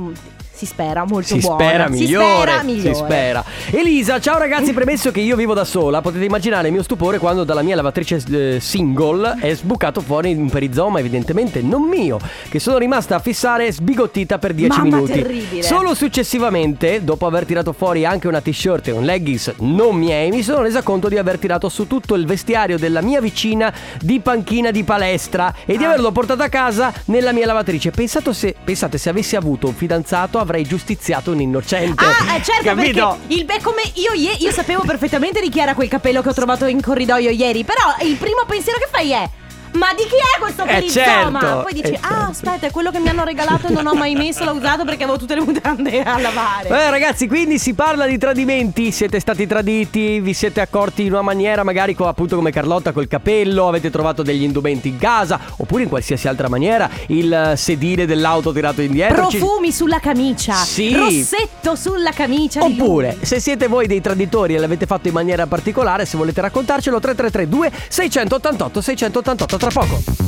Si 0.56 0.64
spera 0.64 1.04
molto 1.04 1.34
si 1.34 1.38
buona. 1.40 1.56
spera 1.64 1.88
migliore, 1.90 2.24
Si 2.24 2.32
spera 2.40 2.62
migliore. 2.62 2.94
si 2.94 2.94
spera. 2.94 3.44
Elisa, 3.72 4.20
ciao 4.20 4.38
ragazzi, 4.38 4.72
premesso 4.72 5.10
che 5.10 5.20
io 5.20 5.36
vivo 5.36 5.52
da 5.52 5.64
sola, 5.64 6.00
potete 6.00 6.24
immaginare 6.24 6.68
il 6.68 6.72
mio 6.72 6.82
stupore 6.82 7.18
quando 7.18 7.44
dalla 7.44 7.60
mia 7.60 7.76
lavatrice 7.76 8.22
eh, 8.30 8.58
single 8.58 9.36
è 9.38 9.54
sbucato 9.54 10.00
fuori 10.00 10.32
un 10.32 10.48
perizoma, 10.48 10.98
evidentemente 10.98 11.60
non 11.60 11.82
mio, 11.82 12.18
che 12.48 12.58
sono 12.58 12.78
rimasta 12.78 13.16
a 13.16 13.18
fissare 13.18 13.70
sbigottita 13.70 14.38
per 14.38 14.54
10 14.54 14.78
Mamma, 14.78 14.96
minuti. 14.96 15.12
terribile. 15.12 15.62
Solo 15.62 15.94
successivamente, 15.94 17.04
dopo 17.04 17.26
aver 17.26 17.44
tirato 17.44 17.74
fuori 17.74 18.06
anche 18.06 18.26
una 18.26 18.40
t-shirt 18.40 18.88
e 18.88 18.92
un 18.92 19.04
leggings 19.04 19.52
non 19.58 19.94
miei, 19.96 20.30
mi 20.30 20.42
sono 20.42 20.62
resa 20.62 20.80
conto 20.82 21.08
di 21.08 21.18
aver 21.18 21.38
tirato 21.38 21.68
su 21.68 21.86
tutto 21.86 22.14
il 22.14 22.24
vestiario 22.24 22.78
della 22.78 23.02
mia 23.02 23.20
vicina 23.20 23.70
di 24.00 24.20
panchina 24.20 24.70
di 24.70 24.82
palestra 24.84 25.54
e 25.66 25.76
di 25.76 25.84
Ah. 25.84 25.88
averlo 25.88 26.12
portato 26.12 26.42
a 26.42 26.48
casa 26.48 26.90
nella 27.06 27.32
mia 27.32 27.44
lavatrice. 27.44 27.90
Pensato 27.90 28.32
se, 28.32 28.54
pensate 28.64 28.96
se 28.96 29.10
avessi 29.10 29.36
avuto 29.36 29.66
un 29.66 29.74
fidanzato 29.74 30.38
avrei 30.46 30.64
giustiziato 30.64 31.32
un 31.32 31.40
innocente. 31.40 32.04
Ah, 32.04 32.36
eh, 32.36 32.42
certo, 32.42 32.62
Capito? 32.62 33.18
perché 33.18 33.34
il 33.34 33.44
be- 33.44 33.60
come 33.60 33.82
io, 33.94 34.12
io 34.14 34.50
sapevo 34.52 34.82
perfettamente 34.86 35.40
di 35.40 35.50
chi 35.50 35.58
era 35.60 35.74
quel 35.74 35.88
capello 35.88 36.22
che 36.22 36.28
ho 36.30 36.34
trovato 36.34 36.66
in 36.66 36.80
corridoio 36.80 37.30
ieri. 37.30 37.64
Però 37.64 37.82
il 38.08 38.16
primo 38.16 38.44
pensiero 38.46 38.78
che 38.78 38.88
fai 38.90 39.10
è. 39.10 39.28
Ma 39.76 39.92
di 39.94 40.04
chi 40.04 40.14
è 40.16 40.40
questo 40.40 40.62
Eh, 40.64 40.66
perizoma? 40.66 41.40
certo, 41.40 41.62
Poi 41.62 41.72
dici, 41.74 41.92
eh, 41.92 41.98
ah, 42.00 42.08
certo. 42.08 42.30
aspetta, 42.30 42.66
è 42.66 42.70
quello 42.70 42.90
che 42.90 42.98
mi 42.98 43.08
hanno 43.08 43.24
regalato 43.24 43.66
e 43.66 43.70
non 43.70 43.86
ho 43.86 43.94
mai 43.94 44.14
messo, 44.14 44.44
l'ho 44.44 44.52
usato 44.52 44.84
perché 44.84 45.02
avevo 45.04 45.18
tutte 45.18 45.34
le 45.34 45.40
mutande 45.42 46.02
a 46.02 46.18
lavare. 46.18 46.68
Eh, 46.68 46.90
ragazzi, 46.90 47.26
quindi 47.28 47.58
si 47.58 47.74
parla 47.74 48.06
di 48.06 48.16
tradimenti. 48.16 48.90
Siete 48.90 49.20
stati 49.20 49.46
traditi? 49.46 50.20
Vi 50.20 50.32
siete 50.32 50.60
accorti 50.60 51.02
in 51.04 51.12
una 51.12 51.22
maniera, 51.22 51.62
magari 51.62 51.94
co- 51.94 52.06
appunto 52.08 52.36
come 52.36 52.50
Carlotta 52.52 52.92
col 52.92 53.06
capello? 53.08 53.68
Avete 53.68 53.90
trovato 53.90 54.22
degli 54.22 54.42
indumenti 54.42 54.88
in 54.88 54.98
casa? 54.98 55.38
Oppure 55.56 55.82
in 55.82 55.88
qualsiasi 55.88 56.26
altra 56.28 56.48
maniera? 56.48 56.88
Il 57.08 57.52
sedile 57.56 58.06
dell'auto 58.06 58.52
tirato 58.52 58.80
indietro? 58.82 59.28
Ci- 59.28 59.38
Profumi 59.38 59.72
sulla 59.72 60.00
camicia, 60.00 60.54
Sì. 60.54 60.92
rossetto 60.94 61.74
sulla 61.74 62.12
camicia. 62.12 62.62
Oppure, 62.62 63.18
se 63.20 63.40
siete 63.40 63.66
voi 63.66 63.86
dei 63.86 64.00
traditori 64.00 64.54
e 64.54 64.58
l'avete 64.58 64.86
fatto 64.86 65.08
in 65.08 65.14
maniera 65.14 65.46
particolare, 65.46 66.06
se 66.06 66.16
volete 66.16 66.40
raccontarcelo, 66.40 66.98
3332 66.98 67.70
688 67.88 68.80
688 68.80 69.56
tra 69.68 69.80
poco. 69.84 70.24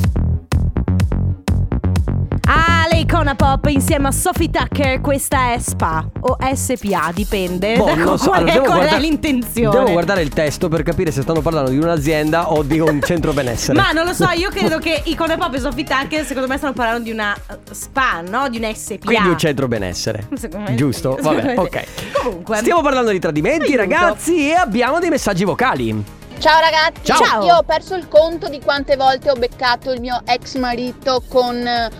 Lei 2.90 3.02
Icona 3.02 3.34
Pop 3.36 3.66
insieme 3.66 4.08
a 4.08 4.10
Sophie 4.10 4.50
Tucker, 4.50 5.00
questa 5.00 5.52
è 5.52 5.58
SPA 5.58 6.08
o 6.20 6.36
SPA, 6.54 7.12
dipende 7.14 7.76
Boh, 7.76 7.94
da 7.94 8.16
so. 8.16 8.28
qual, 8.30 8.38
Allora, 8.40 8.52
è, 8.52 8.58
qual 8.58 8.78
è 8.78 8.80
guarda- 8.80 8.96
l'intenzione. 8.96 9.78
Devo 9.78 9.92
guardare 9.92 10.22
il 10.22 10.30
testo 10.30 10.68
per 10.68 10.82
capire 10.82 11.12
se 11.12 11.22
stanno 11.22 11.40
parlando 11.40 11.70
di 11.70 11.76
un'azienda 11.78 12.50
o 12.50 12.62
di 12.62 12.80
un 12.80 13.00
centro 13.02 13.32
benessere. 13.32 13.78
Ma 13.78 13.92
non 13.92 14.04
lo 14.04 14.14
so, 14.14 14.28
io 14.30 14.48
credo 14.50 14.78
che 14.78 15.02
Icona 15.04 15.36
Pop 15.36 15.54
e 15.54 15.60
Sophie 15.60 15.84
Tucker 15.84 16.24
secondo 16.24 16.48
me 16.48 16.56
stanno 16.56 16.72
parlando 16.72 17.04
di 17.04 17.10
una 17.10 17.36
eh, 17.36 17.58
SPA, 17.70 18.22
no? 18.26 18.48
Di 18.48 18.56
una 18.56 18.72
SPA. 18.74 18.96
Quindi 19.04 19.28
un 19.28 19.38
centro 19.38 19.68
benessere. 19.68 20.26
Secondo 20.34 20.70
me 20.70 20.74
Giusto? 20.76 21.18
Vabbè, 21.20 21.42
me 21.42 21.54
ok. 21.56 21.84
Comunque. 22.22 22.56
Stiamo 22.56 22.80
parlando 22.80 23.10
di 23.10 23.18
tradimenti, 23.20 23.74
Aiuto. 23.74 23.76
ragazzi, 23.76 24.48
e 24.48 24.54
abbiamo 24.54 24.98
dei 24.98 25.10
messaggi 25.10 25.44
vocali. 25.44 26.16
Ciao 26.38 26.60
ragazzi, 26.60 27.00
Ciao. 27.02 27.44
io 27.44 27.56
ho 27.56 27.62
perso 27.64 27.94
il 27.96 28.06
conto 28.08 28.48
di 28.48 28.60
quante 28.60 28.96
volte 28.96 29.28
ho 29.30 29.34
beccato 29.34 29.90
il 29.90 30.00
mio 30.00 30.20
ex 30.24 30.54
marito 30.56 31.20
con 31.28 31.56
eh, 31.66 31.90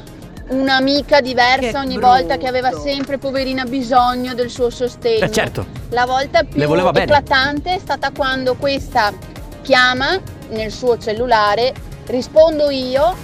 un'amica 0.50 1.21
diversa 1.21 1.71
Che 1.73 1.76
ogni 1.76 1.95
brutto. 1.97 2.07
volta 2.07 2.37
che 2.37 2.47
aveva 2.47 2.71
sempre 2.71 3.18
poverina 3.18 3.64
bisogno 3.64 4.35
del 4.35 4.49
suo 4.49 4.71
sostegno. 4.71 5.25
Eh, 5.25 5.30
certo. 5.33 5.66
La 5.90 6.07
volta 6.07 6.45
più 6.45 6.57
bene. 6.66 7.02
eclatante 7.02 7.75
è 7.75 7.78
stata 7.78 8.12
quando 8.12 8.54
questa 8.54 9.12
chiama 9.62 10.21
nel 10.50 10.71
suo 10.71 10.97
cellulare, 10.99 11.75
rispondo 12.07 12.71
io 12.71 13.14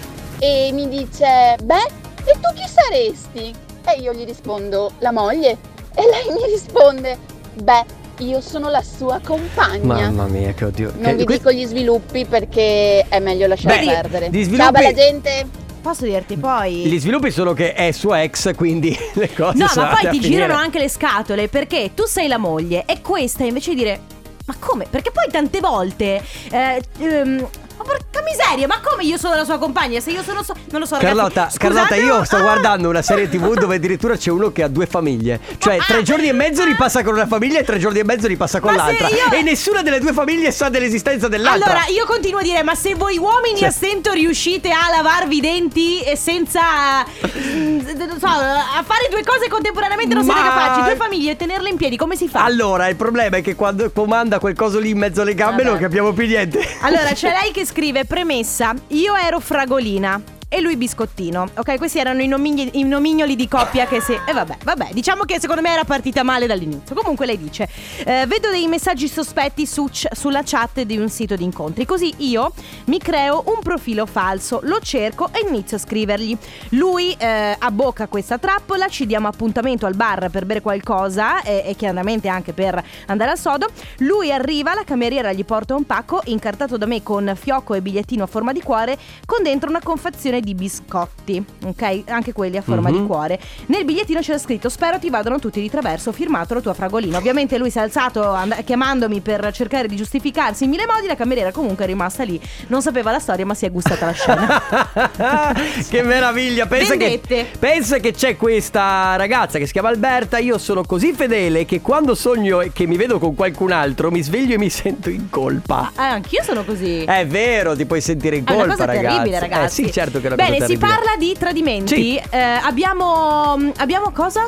e 0.40 0.70
mi 0.72 0.88
dice 0.88 1.56
"Beh, 1.62 1.90
e 2.24 2.32
tu 2.40 2.52
chi 2.54 2.66
saresti?" 2.68 3.54
E 3.86 4.00
io 4.00 4.12
gli 4.12 4.24
rispondo 4.24 4.92
"La 4.98 5.12
moglie". 5.12 5.56
E 5.94 6.02
lei 6.10 6.28
mi 6.34 6.44
risponde 6.50 7.16
"Beh, 7.54 7.84
io 8.24 8.40
sono 8.40 8.68
la 8.70 8.82
sua 8.82 9.20
compagna". 9.24 9.84
Mamma 10.10 10.26
mia, 10.26 10.52
che 10.52 10.64
oddio. 10.64 10.92
Non 10.94 11.02
Che- 11.02 11.14
vi 11.14 11.24
que- 11.24 11.36
dico 11.36 11.52
gli 11.52 11.64
sviluppi 11.66 12.24
perché 12.24 13.06
è 13.08 13.18
meglio 13.20 13.46
lasciare 13.46 13.78
Beh, 13.78 13.84
perdere. 13.86 14.30
Ciao 14.32 14.42
sviluppi- 14.42 14.72
bella 14.72 14.92
gente. 14.92 15.46
Posso 15.84 16.04
dirti 16.06 16.38
poi 16.38 16.86
Gli 16.86 16.98
sviluppi 16.98 17.30
sono 17.30 17.52
che 17.52 17.74
è 17.74 17.92
sua 17.92 18.22
ex, 18.22 18.54
quindi 18.56 18.96
le 19.14 19.30
cose 19.34 19.58
No, 19.58 19.68
sono 19.68 19.86
ma 19.88 19.98
poi 20.00 20.10
ti 20.12 20.20
girano 20.20 20.44
finire. 20.52 20.64
anche 20.64 20.78
le 20.78 20.88
scatole 20.88 21.48
perché 21.48 21.90
tu 21.94 22.04
sei 22.06 22.26
la 22.26 22.38
moglie 22.38 22.84
e 22.86 23.02
questa 23.02 23.44
invece 23.44 23.70
di 23.70 23.76
dire 23.76 24.00
ma 24.46 24.54
come? 24.58 24.86
Perché 24.88 25.10
poi 25.10 25.26
tante 25.30 25.60
volte 25.60 26.22
eh, 26.50 26.82
ehm, 27.00 27.46
porca 27.84 28.22
miseria, 28.22 28.66
ma 28.66 28.80
come 28.82 29.04
io 29.04 29.16
sono 29.18 29.34
la 29.34 29.44
sua 29.44 29.58
compagna? 29.58 30.00
Se 30.00 30.10
io 30.10 30.22
sono 30.22 30.42
so- 30.42 30.54
non 30.70 30.80
lo 30.80 30.86
so, 30.86 30.94
ragazzi. 30.96 31.14
Carlotta, 31.14 31.50
Scusate, 31.50 31.58
Carlotta, 31.74 31.94
io 31.96 32.24
sto 32.24 32.36
ah! 32.36 32.40
guardando 32.40 32.88
una 32.88 33.02
serie 33.02 33.28
tv 33.28 33.54
dove 33.58 33.76
addirittura 33.76 34.16
c'è 34.16 34.30
uno 34.30 34.50
che 34.52 34.62
ha 34.62 34.68
due 34.68 34.86
famiglie. 34.86 35.38
Cioè, 35.58 35.78
tre 35.86 36.02
giorni 36.02 36.28
e 36.28 36.32
mezzo 36.32 36.64
ripassa 36.64 37.02
con 37.04 37.14
una 37.14 37.26
famiglia 37.26 37.60
e 37.60 37.64
tre 37.64 37.78
giorni 37.78 37.98
e 38.00 38.04
mezzo 38.04 38.26
ripassa 38.26 38.60
con 38.60 38.72
Ma 38.74 38.84
l'altra. 38.86 39.08
io- 39.08 39.30
E 39.32 39.42
nessuna 39.42 39.82
delle 39.82 40.00
due 40.00 40.12
famiglie 40.12 40.50
sa 40.50 40.68
dell'esistenza 40.68 41.28
dell'altra. 41.28 41.70
Allora, 41.70 41.86
io 41.88 42.04
continuo 42.06 42.40
a 42.40 42.42
dire, 42.42 42.62
ma 42.62 42.74
se 42.74 42.94
voi 42.94 43.18
uomini 43.18 43.58
Sì. 43.58 43.64
a 43.64 43.70
stento 43.70 44.12
riuscite 44.12 44.70
a 44.70 44.88
lavarvi 44.94 45.36
i 45.36 45.40
denti 45.40 46.00
e 46.02 46.16
senza. 46.16 47.04
mm, 47.04 47.78
non 47.96 48.18
so, 48.18 48.26
a 48.26 48.82
fare 48.86 49.08
due 49.10 49.22
cose 49.24 49.48
contemporaneamente 49.48 50.14
non 50.14 50.24
siete 50.24 50.40
Ma- 50.40 50.48
capaci, 50.48 50.82
due 50.82 50.96
famiglie 50.96 51.32
e 51.32 51.36
tenerle 51.36 51.68
in 51.68 51.76
piedi, 51.76 51.96
come 51.96 52.16
si 52.16 52.28
fa? 52.28 52.42
Allora, 52.44 52.88
il 52.88 52.96
problema 52.96 53.36
è 53.36 53.42
che 53.42 53.54
quando 53.54 53.90
comanda 53.90 54.38
quel 54.38 54.54
coso 54.54 54.78
lì 54.78 54.90
in 54.90 54.98
mezzo 54.98 55.20
alle 55.22 55.34
gambe 55.34 55.62
Vabbè. 55.62 55.70
non 55.74 55.78
capiamo 55.80 56.12
più 56.12 56.26
niente. 56.26 56.66
Allora, 56.80 57.12
c'è 57.12 57.30
lei 57.30 57.50
che 57.52 57.64
scrive 57.74 58.04
premessa: 58.04 58.72
Io 58.90 59.16
ero 59.16 59.40
fragolina. 59.40 60.33
E 60.54 60.60
lui 60.60 60.76
biscottino. 60.76 61.48
Ok, 61.56 61.78
questi 61.78 61.98
erano 61.98 62.22
i, 62.22 62.28
nomigli- 62.28 62.70
i 62.74 62.84
nomignoli 62.84 63.34
di 63.34 63.48
coppia 63.48 63.86
che 63.86 64.00
si. 64.00 64.12
E 64.12 64.32
vabbè, 64.32 64.58
vabbè, 64.62 64.90
diciamo 64.92 65.24
che 65.24 65.40
secondo 65.40 65.60
me 65.60 65.72
era 65.72 65.82
partita 65.82 66.22
male 66.22 66.46
dall'inizio. 66.46 66.94
Comunque 66.94 67.26
lei 67.26 67.36
dice: 67.36 67.68
eh, 68.04 68.24
Vedo 68.28 68.50
dei 68.50 68.68
messaggi 68.68 69.08
sospetti 69.08 69.66
su 69.66 69.88
sulla 69.90 70.42
chat 70.44 70.82
di 70.82 70.96
un 70.96 71.08
sito 71.08 71.34
di 71.34 71.42
incontri. 71.42 71.84
Così 71.84 72.14
io 72.18 72.52
mi 72.84 72.98
creo 72.98 73.42
un 73.46 73.58
profilo 73.64 74.06
falso, 74.06 74.60
lo 74.62 74.78
cerco 74.78 75.28
e 75.32 75.44
inizio 75.44 75.76
a 75.76 75.80
scrivergli. 75.80 76.38
Lui 76.68 77.12
eh, 77.18 77.56
abbocca 77.58 78.06
questa 78.06 78.38
trappola, 78.38 78.86
ci 78.86 79.06
diamo 79.06 79.26
appuntamento 79.26 79.86
al 79.86 79.96
bar 79.96 80.30
per 80.30 80.46
bere 80.46 80.60
qualcosa 80.60 81.42
e, 81.42 81.64
e 81.66 81.74
chiaramente 81.74 82.28
anche 82.28 82.52
per 82.52 82.80
andare 83.06 83.32
al 83.32 83.38
sodo. 83.40 83.66
Lui 83.98 84.30
arriva, 84.30 84.72
la 84.72 84.84
cameriera 84.84 85.32
gli 85.32 85.44
porta 85.44 85.74
un 85.74 85.84
pacco 85.84 86.20
incartato 86.26 86.76
da 86.76 86.86
me 86.86 87.02
con 87.02 87.32
fiocco 87.34 87.74
e 87.74 87.82
bigliettino 87.82 88.22
a 88.22 88.28
forma 88.28 88.52
di 88.52 88.62
cuore, 88.62 88.96
con 89.26 89.42
dentro 89.42 89.68
una 89.68 89.80
confezione 89.82 90.42
di 90.44 90.54
biscotti, 90.54 91.44
ok? 91.64 92.02
Anche 92.06 92.32
quelli 92.32 92.56
a 92.56 92.62
forma 92.62 92.90
Mhm. 92.90 93.00
di 93.00 93.06
cuore. 93.06 93.40
Nel 93.66 93.84
bigliettino 93.84 94.20
c'era 94.20 94.38
scritto: 94.38 94.68
Spero 94.68 94.98
ti 94.98 95.10
vadano 95.10 95.38
tutti 95.38 95.60
di 95.60 95.68
traverso, 95.70 96.12
firmato 96.12 96.54
la 96.54 96.60
tua 96.60 96.74
fragolina. 96.74 97.18
Ovviamente 97.18 97.58
lui 97.58 97.70
si 97.70 97.78
è 97.78 97.80
alzato 97.80 98.22
and- 98.30 98.62
chiamandomi 98.64 99.20
per 99.20 99.50
cercare 99.52 99.88
di 99.88 99.96
giustificarsi 99.96 100.64
in 100.64 100.70
mille 100.70 100.86
modi. 100.86 101.06
La 101.06 101.16
cameriera 101.16 101.50
comunque 101.50 101.84
è 101.84 101.86
rimasta 101.88 102.22
lì, 102.22 102.40
non 102.68 102.82
sapeva 102.82 103.10
la 103.10 103.18
storia, 103.18 103.44
ma 103.46 103.54
si 103.54 103.64
è 103.66 103.70
gustata 103.70 104.06
la 104.06 104.12
scena. 104.12 104.62
che 105.88 106.02
meraviglia! 106.02 106.66
Pensa 106.66 106.96
che, 106.96 107.20
pensa 107.58 107.98
che 107.98 108.12
c'è 108.12 108.36
questa 108.36 109.16
ragazza 109.16 109.58
che 109.58 109.66
si 109.66 109.72
chiama 109.72 109.88
Alberta. 109.88 110.38
Io 110.38 110.58
sono 110.58 110.82
così 110.84 111.12
fedele 111.12 111.64
che 111.64 111.80
quando 111.80 112.14
sogno 112.14 112.60
e 112.60 112.72
che 112.72 112.86
mi 112.86 112.96
vedo 112.96 113.18
con 113.18 113.34
qualcun 113.34 113.72
altro 113.72 114.10
mi 114.10 114.22
sveglio 114.22 114.54
e 114.54 114.58
mi 114.58 114.68
sento 114.70 115.08
in 115.10 115.30
colpa. 115.30 115.92
Ah, 115.94 116.10
anch'io 116.10 116.42
sono 116.42 116.64
così. 116.64 117.04
È 117.04 117.26
vero, 117.26 117.74
ti 117.76 117.86
puoi 117.86 118.00
sentire 118.00 118.36
in 118.36 118.44
È 118.44 118.52
colpa, 118.54 118.84
ragazzi. 118.84 119.06
terribile, 119.06 119.38
ragazzi. 119.38 119.82
Eh 119.82 119.86
sì, 119.86 119.92
certo 119.92 120.20
che 120.20 120.28
è 120.28 120.33
una 120.34 120.44
Bene, 120.44 120.66
si 120.66 120.76
parla 120.76 121.16
di 121.18 121.34
tradimenti. 121.38 121.94
Sì. 121.94 122.16
Eh, 122.16 122.38
abbiamo. 122.38 123.72
Abbiamo 123.76 124.10
cosa? 124.12 124.46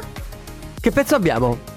Che 0.80 0.90
pezzo 0.90 1.14
abbiamo? 1.14 1.75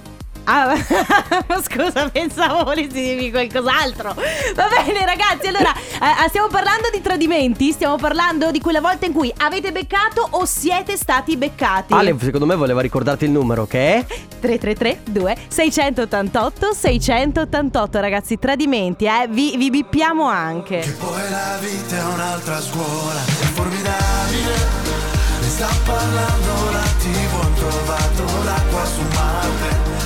Ah, 0.51 0.75
scusa, 1.61 2.09
pensavo 2.09 2.63
volessi 2.63 2.87
dirmi 2.89 3.29
qualcos'altro. 3.29 4.15
Va 4.55 4.67
bene, 4.67 5.05
ragazzi. 5.05 5.45
Allora, 5.45 5.71
eh, 5.75 6.27
stiamo 6.29 6.47
parlando 6.47 6.89
di 6.91 7.01
tradimenti. 7.01 7.71
Stiamo 7.71 7.97
parlando 7.97 8.49
di 8.49 8.59
quella 8.59 8.81
volta 8.81 9.05
in 9.05 9.13
cui 9.13 9.31
avete 9.37 9.71
beccato 9.71 10.25
o 10.31 10.45
siete 10.45 10.97
stati 10.97 11.37
beccati. 11.37 11.93
Ale, 11.93 12.15
secondo 12.19 12.47
me 12.47 12.55
voleva 12.55 12.81
ricordarti 12.81 13.25
il 13.25 13.31
numero, 13.31 13.67
che 13.67 13.97
è 13.97 14.05
333 14.39 15.01
2 15.11 15.37
688 15.49 16.73
688 16.73 17.99
ragazzi 17.99 18.39
tradimenti 18.39 19.05
eh 19.05 19.27
vi, 19.29 19.57
vi 19.57 19.69
bippiamo 19.69 20.25
anche 20.25 20.95
Poi 20.97 21.29
la 21.29 21.57
vita 21.59 21.97
è 21.97 22.03
un'altra 22.13 22.61
scuola, 22.61 23.19
è 23.19 23.45
formidabile. 23.53 24.53
Ne 25.41 25.47
sta 25.47 25.67
parlando 25.85 26.71
la 26.71 26.87
TV, 26.99 27.39
hanno 27.41 27.55
trovato 27.55 28.43
l'acqua 28.43 28.85
su 28.85 29.01
Marte. 29.13 29.98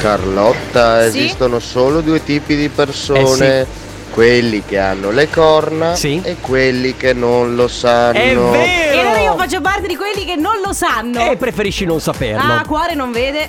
Carlotta, 0.00 1.02
Sì? 1.10 1.18
esistono 1.18 1.58
solo 1.58 2.00
due 2.00 2.22
tipi 2.22 2.56
di 2.56 2.68
persone. 2.68 3.60
Eh 3.60 3.86
Quelli 4.10 4.64
che 4.64 4.78
hanno 4.78 5.10
le 5.12 5.28
corna 5.30 5.94
Sì. 5.94 6.20
e 6.24 6.36
quelli 6.40 6.96
che 6.96 7.12
non 7.12 7.54
lo 7.54 7.68
sanno. 7.68 8.18
È 8.18 8.34
vero! 8.34 8.52
e 8.54 8.98
allora 8.98 9.20
io 9.20 9.36
faccio 9.36 9.60
parte 9.60 9.86
di 9.86 9.94
quelli 9.94 10.24
che 10.24 10.34
non 10.34 10.60
lo 10.64 10.72
sanno 10.72 11.30
E 11.30 11.36
preferisci 11.36 11.84
non 11.84 12.00
saperlo. 12.00 12.40
ah 12.52 12.64
cuore 12.66 12.94
non 12.94 13.12
vede 13.12 13.48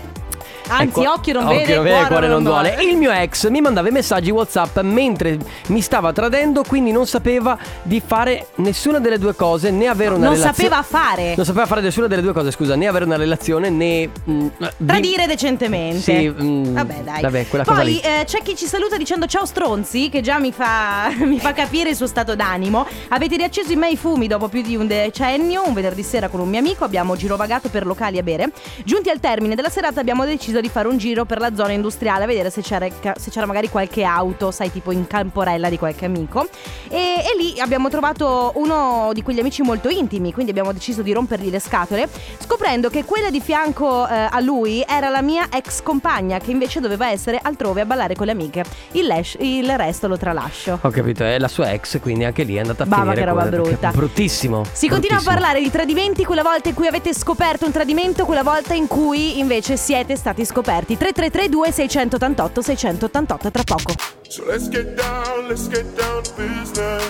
anzi 0.69 1.01
Ecco, 1.01 1.11
occhio 1.11 1.33
non 1.33 1.45
occhio 1.47 1.57
vede 1.59 1.75
non 1.75 1.83
vede, 1.83 2.07
cuore 2.07 2.27
non 2.27 2.43
duole. 2.43 2.69
duole. 2.75 2.89
Il 2.91 2.97
mio 2.97 3.11
ex 3.11 3.47
mi 3.49 3.61
mandava 3.61 3.87
i 3.87 3.91
messaggi 3.91 4.31
WhatsApp 4.31 4.79
mentre 4.79 5.37
mi 5.67 5.81
stava 5.81 6.13
tradendo, 6.13 6.63
quindi 6.67 6.91
non 6.91 7.05
sapeva 7.05 7.57
di 7.83 8.01
fare 8.05 8.47
nessuna 8.55 8.99
delle 8.99 9.17
due 9.17 9.35
cose, 9.35 9.71
né 9.71 9.87
avere 9.87 10.13
una 10.15 10.25
non 10.27 10.33
relazione. 10.35 10.69
sapeva 10.69 10.81
fare 10.83 11.33
Non 11.35 11.45
sapeva 11.45 11.65
fare 11.65 11.81
nessuna 11.81 12.07
delle 12.07 12.21
due 12.21 12.33
cose, 12.33 12.51
scusa, 12.51 12.75
né 12.75 12.87
avere 12.87 13.05
una 13.05 13.17
relazione 13.17 13.69
né. 13.69 14.09
mm, 14.29 14.47
vi- 14.77 14.85
Tradire 14.85 15.25
decentemente. 15.27 15.99
Sì, 15.99 16.29
mm, 16.29 16.73
vabbè, 16.75 17.01
dai. 17.03 17.21
vabbè, 17.21 17.47
quella 17.47 17.63
cosa 17.65 17.81
Poi 17.81 17.91
lì. 17.91 17.99
eh, 17.99 18.23
c'è 18.25 18.41
chi 18.41 18.55
ci 18.55 18.65
saluta 18.65 18.97
dicendo 18.97 19.25
ciao 19.25 19.45
stronzi, 19.45 20.09
che 20.09 20.21
già 20.21 20.39
mi 20.39 20.51
fa, 20.51 21.09
mi 21.25 21.39
fa 21.39 21.53
capire 21.53 21.89
il 21.89 21.95
suo 21.95 22.07
stato 22.07 22.35
d'animo. 22.35 22.85
Avete 23.09 23.35
riacceso 23.37 23.71
in 23.71 23.79
me 23.79 23.89
i 23.89 23.97
fumi 23.97 24.27
dopo 24.27 24.47
più 24.47 24.61
di 24.61 24.75
un 24.75 24.87
decennio. 24.87 25.63
Un 25.65 25.73
venerdì 25.73 26.03
sera 26.03 26.27
con 26.29 26.39
un 26.39 26.49
mio 26.49 26.59
amico 26.59 26.83
abbiamo 26.83 27.15
girovagato 27.15 27.69
per 27.69 27.85
locali 27.85 28.17
a 28.17 28.23
bere. 28.23 28.51
Giunti 28.83 29.09
al 29.09 29.19
termine 29.19 29.55
della 29.55 29.69
serata 29.69 29.99
abbiamo 29.99 30.25
deciso 30.25 30.58
di 30.61 30.69
fare 30.69 30.87
un 30.87 30.97
giro 30.97 31.25
per 31.25 31.39
la 31.39 31.53
zona 31.55 31.71
industriale 31.71 32.23
a 32.23 32.27
vedere 32.27 32.49
se 32.49 32.61
c'era, 32.61 32.87
se 33.17 33.29
c'era 33.29 33.45
magari 33.45 33.69
qualche 33.69 34.03
auto, 34.03 34.51
sai, 34.51 34.71
tipo 34.71 34.91
in 34.91 35.07
camporella 35.07 35.69
di 35.69 35.77
qualche 35.77 36.05
amico. 36.05 36.47
E, 36.89 36.97
e 36.97 37.37
lì 37.37 37.59
abbiamo 37.59 37.89
trovato 37.89 38.51
uno 38.55 39.11
di 39.13 39.21
quegli 39.21 39.39
amici 39.39 39.61
molto 39.61 39.89
intimi, 39.89 40.33
quindi 40.33 40.51
abbiamo 40.51 40.71
deciso 40.73 41.01
di 41.01 41.13
rompergli 41.13 41.49
le 41.49 41.59
scatole, 41.59 42.07
scoprendo 42.39 42.89
che 42.89 43.03
quella 43.05 43.29
di 43.29 43.41
fianco 43.41 44.07
eh, 44.07 44.27
a 44.29 44.39
lui 44.39 44.83
era 44.87 45.09
la 45.09 45.21
mia 45.21 45.47
ex 45.51 45.81
compagna, 45.81 46.39
che 46.39 46.51
invece 46.51 46.79
doveva 46.79 47.09
essere 47.09 47.39
altrove 47.41 47.81
a 47.81 47.85
ballare 47.85 48.15
con 48.15 48.25
le 48.25 48.31
amiche. 48.31 48.63
Il, 48.91 49.07
lash- 49.07 49.37
il 49.39 49.69
resto 49.77 50.07
lo 50.07 50.17
tralascio. 50.17 50.79
Ho 50.81 50.89
capito, 50.89 51.23
è 51.23 51.37
la 51.39 51.47
sua 51.47 51.71
ex, 51.71 51.99
quindi 51.99 52.25
anche 52.25 52.43
lì 52.43 52.55
è 52.55 52.59
andata 52.59 52.83
a 52.83 52.85
Mamma, 52.85 53.13
finire. 53.13 53.19
che 53.21 53.25
roba 53.27 53.45
brutta. 53.45 53.91
Bruttissimo. 53.99 54.63
Si 54.71 54.87
continua 54.87 55.17
a 55.17 55.21
bruttissimo. 55.21 55.33
parlare 55.33 55.61
di 55.61 55.69
tradimenti, 55.71 56.25
quella 56.25 56.43
volta 56.43 56.69
in 56.69 56.75
cui 56.75 56.87
avete 56.87 57.13
scoperto 57.13 57.65
un 57.65 57.71
tradimento, 57.71 58.25
quella 58.25 58.43
volta 58.43 58.73
in 58.73 58.87
cui 58.87 59.39
invece 59.39 59.77
siete 59.77 60.15
stati 60.15 60.45
scoperti. 60.49 60.97
3332 60.97 61.71
688 61.71 62.61
688 62.61 63.51
tra 63.51 63.63
poco. 63.63 63.93
So 64.27 64.45
let's 64.45 64.67
get 64.69 64.93
down, 64.95 65.47
let's 65.47 65.67
get 65.67 65.85
down 65.95 66.21
business. 66.35 67.03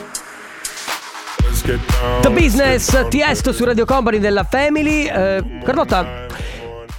Let's 1.43 1.63
get 1.63 1.79
down. 1.99 2.21
The 2.21 2.29
Business. 2.29 3.07
Tiesto 3.09 3.51
su 3.51 3.63
Radio 3.63 3.85
Company 3.85 4.19
della 4.19 4.43
Family. 4.43 5.07
Eh, 5.07 5.59
Carlotta, 5.63 6.27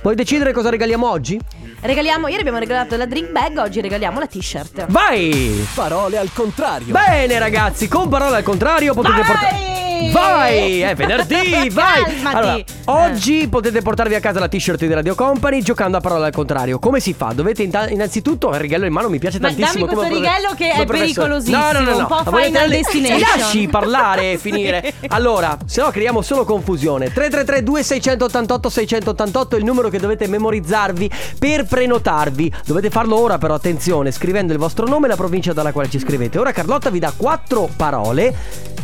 Puoi 0.01 0.15
decidere 0.15 0.53
cosa 0.53 0.71
regaliamo 0.71 1.11
oggi? 1.11 1.39
Regaliamo, 1.81 2.27
ieri 2.29 2.41
abbiamo 2.41 2.59
regalato 2.59 2.97
la 2.97 3.05
drink 3.05 3.31
bag, 3.33 3.59
oggi 3.59 3.83
regaliamo 3.83 4.19
la 4.19 4.27
t-shirt. 4.27 4.87
Vai! 4.89 5.67
Parole 5.75 6.17
al 6.17 6.33
contrario. 6.33 6.93
Bene 6.93 7.39
ragazzi, 7.39 7.87
con 7.87 8.09
parole 8.09 8.37
al 8.37 8.43
contrario 8.43 8.95
potete 8.95 9.21
Vai! 9.21 9.90
Vai! 10.13 10.81
È 10.81 10.95
venerdì, 10.95 11.69
vai! 11.73 12.03
Calmati. 12.05 12.37
Allora, 12.37 12.65
oggi 13.07 13.47
potete 13.49 13.83
portarvi 13.83 14.15
a 14.15 14.21
casa 14.21 14.41
la 14.41 14.49
t-shirt 14.49 14.85
di 14.87 14.93
Radio 14.93 15.15
Company 15.15 15.63
giocando 15.63 15.97
a 15.99 16.01
parole 16.01 16.27
al 16.27 16.33
contrario. 16.33 16.79
Come 16.79 17.01
si 17.01 17.13
fa? 17.13 17.33
Dovete 17.35 17.63
inta- 17.63 17.89
innanzitutto 17.89 18.49
il 18.51 18.59
regalo 18.59 18.87
in 18.87 18.93
mano 18.93 19.09
mi 19.09 19.19
piace 19.19 19.39
Ma 19.39 19.49
tantissimo. 19.49 19.87
dammi 19.87 19.95
come 19.95 20.09
questo 20.09 20.21
profe- 20.21 20.35
regalo 20.37 20.55
che 20.55 20.69
come 20.71 20.83
è 20.83 20.87
professore. 20.87 21.29
pericolosissimo, 21.29 21.59
No, 21.61 21.73
no, 21.73 21.81
no, 21.81 21.91
no. 21.91 21.99
un 21.99 22.07
po' 22.07 22.15
Ma 22.25 22.31
volete 22.31 22.49
Final 22.49 22.69
le- 22.69 22.77
Destination. 22.77 23.39
Lasci 23.39 23.69
parlare 23.69 24.33
e 24.33 24.39
finire. 24.39 24.93
Allora, 25.13 25.57
se 25.67 25.81
no 25.83 25.91
creiamo 25.91 26.23
solo 26.23 26.45
confusione. 26.45 27.07
333 27.13 27.63
2688 27.63 28.69
688 28.69 29.57
è 29.57 29.59
il 29.59 29.65
numero 29.65 29.89
che 29.89 29.99
dovete 29.99 30.27
memorizzarvi 30.29 31.11
per 31.39 31.65
prenotarvi. 31.65 32.53
Dovete 32.65 32.91
farlo 32.91 33.19
ora 33.19 33.39
però, 33.39 33.55
attenzione, 33.55 34.11
scrivendo 34.13 34.53
il 34.53 34.59
vostro 34.59 34.87
nome 34.87 35.07
e 35.07 35.09
la 35.11 35.17
provincia 35.17 35.53
dalla 35.53 35.73
quale 35.73 35.89
ci 35.91 35.99
scrivete. 35.99 36.39
Ora 36.39 36.53
Carlotta 36.53 36.91
vi 36.91 36.99
dà 36.99 37.13
quattro 37.17 37.69
parole. 37.77 38.35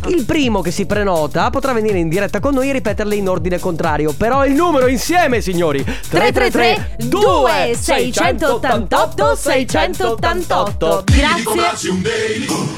Il 0.09 0.25
primo 0.25 0.61
che 0.61 0.71
si 0.71 0.85
prenota 0.87 1.06
potrà 1.51 1.73
venire 1.73 1.99
in 1.99 2.09
diretta 2.09 2.41
con 2.41 2.55
noi 2.55 2.71
e 2.71 2.73
ripeterle 2.73 3.15
in 3.15 3.29
ordine 3.29 3.59
contrario. 3.59 4.13
Però 4.13 4.45
il 4.45 4.55
numero 4.55 4.87
insieme, 4.87 5.41
signori. 5.41 5.85
333 5.85 6.97
2688 6.99 9.37
688 9.37 11.05
Grazie 11.05 12.75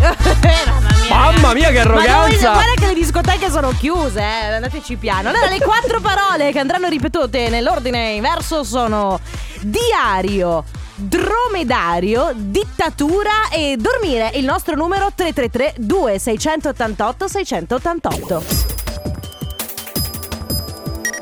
Mamma 1.10 1.52
mia, 1.52 1.70
che 1.70 1.84
Ma 1.84 1.90
arroganza! 1.92 2.52
guarda 2.52 2.72
che 2.78 2.86
le 2.86 2.94
discoteche 2.94 3.50
sono 3.50 3.72
chiuse, 3.76 4.20
eh. 4.20 4.54
andateci 4.54 4.96
piano. 4.96 5.28
Allora, 5.28 5.48
le 5.48 5.58
quattro 5.58 6.00
parole 6.00 6.52
che 6.52 6.58
andranno 6.58 6.88
ripetute 6.88 7.48
nell'ordine 7.48 8.12
inverso 8.12 8.64
sono 8.64 9.20
diario, 9.60 10.64
dromedario, 11.00 12.32
dittatura 12.34 13.48
e 13.52 13.76
dormire. 13.76 14.30
Il 14.34 14.44
nostro 14.44 14.74
numero 14.76 15.10
333 15.14 15.74
2688 15.78 17.28
688. 17.28 18.42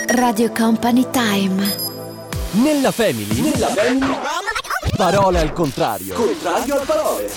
Radio 0.09 0.51
Company 0.53 1.07
Time. 1.11 1.87
Nella 2.53 2.91
family. 2.91 3.41
Nella 3.41 3.69
family. 3.69 4.17
Parole 4.97 5.39
al 5.39 5.53
contrario. 5.53 6.15
Contrario 6.15 6.81
al 6.81 6.87
parole. 6.87 7.31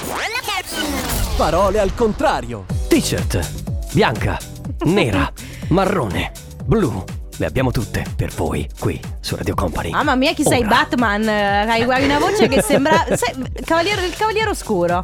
Parole 1.35 1.79
al 1.79 1.93
contrario. 1.93 2.65
T-shirt 2.87 3.61
bianca, 3.91 4.37
nera, 4.85 5.31
marrone, 5.69 6.31
blu. 6.63 7.03
Le 7.41 7.47
abbiamo 7.47 7.71
tutte 7.71 8.05
per 8.15 8.29
voi 8.35 8.69
qui 8.79 9.01
su 9.19 9.35
Radio 9.35 9.55
Company. 9.55 9.89
Mamma 9.89 10.13
mia, 10.13 10.31
chi 10.33 10.43
sei 10.43 10.59
Ora, 10.59 10.67
Batman? 10.67 11.27
Eh, 11.27 11.67
Hai 11.67 12.03
una 12.03 12.19
voce 12.19 12.47
che 12.47 12.61
sembra. 12.61 13.03
Sei, 13.17 13.33
cavaliere, 13.65 14.05
il 14.05 14.15
cavaliere 14.15 14.51
oscuro. 14.51 15.03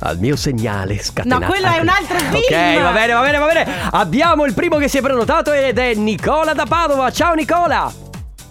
Al 0.00 0.18
mio 0.18 0.36
segnale 0.36 1.02
scatenato. 1.02 1.40
No, 1.40 1.48
quello 1.48 1.66
è 1.66 1.80
un 1.80 1.88
altro 1.88 2.18
film. 2.18 2.34
Ok, 2.34 2.82
va 2.82 2.90
bene, 2.90 3.12
va 3.14 3.20
bene, 3.22 3.38
va 3.38 3.46
bene. 3.46 3.66
Abbiamo 3.92 4.44
il 4.44 4.52
primo 4.52 4.76
che 4.76 4.86
si 4.86 4.98
è 4.98 5.00
prenotato 5.00 5.50
ed 5.50 5.78
è 5.78 5.94
Nicola 5.94 6.52
da 6.52 6.66
Padova. 6.66 7.10
Ciao 7.10 7.32
Nicola. 7.32 7.90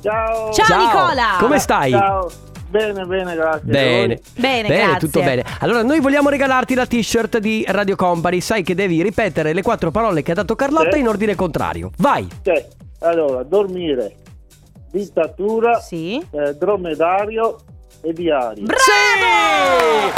Ciao. 0.01 0.51
Ciao, 0.51 0.77
Nicola. 0.79 1.35
Come 1.37 1.59
stai? 1.59 1.91
Ciao. 1.91 2.31
Bene, 2.69 3.05
bene, 3.05 3.35
grazie. 3.35 3.61
Bene. 3.71 4.19
Bene, 4.35 4.67
grazie. 4.67 4.99
tutto 4.99 5.21
bene. 5.21 5.43
Allora, 5.59 5.83
noi 5.83 5.99
vogliamo 6.01 6.29
regalarti 6.29 6.73
la 6.75 6.85
t-shirt 6.85 7.37
di 7.37 7.63
Radio 7.67 7.95
Company. 7.95 8.41
Sai 8.41 8.61
che 8.63 8.75
devi 8.75 9.01
ripetere 9.01 9.53
le 9.53 9.61
quattro 9.61 9.89
parole 9.91 10.21
che 10.21 10.31
ha 10.31 10.35
dato 10.35 10.55
Carlotta 10.55 10.91
Sì. 10.93 10.99
in 10.99 11.07
ordine 11.07 11.35
contrario. 11.35 11.91
Vai. 11.97 12.27
Ok, 12.45 12.65
allora, 12.99 13.43
dormire, 13.43 14.15
dittatura, 14.91 15.79
Sì. 15.79 16.21
eh, 16.31 16.53
dromedario 16.55 17.57
e 18.01 18.11
diario. 18.13 18.65
Sì! 18.67 20.11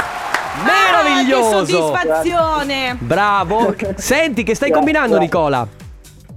Meraviglioso! 0.64 1.56
Ah, 1.56 1.64
che 1.64 1.66
soddisfazione. 1.72 2.96
Bravo. 2.98 3.74
Senti, 3.96 4.42
che 4.42 4.54
stai 4.54 4.70
Grazie. 4.70 4.84
combinando, 4.86 5.18
Nicola? 5.18 5.66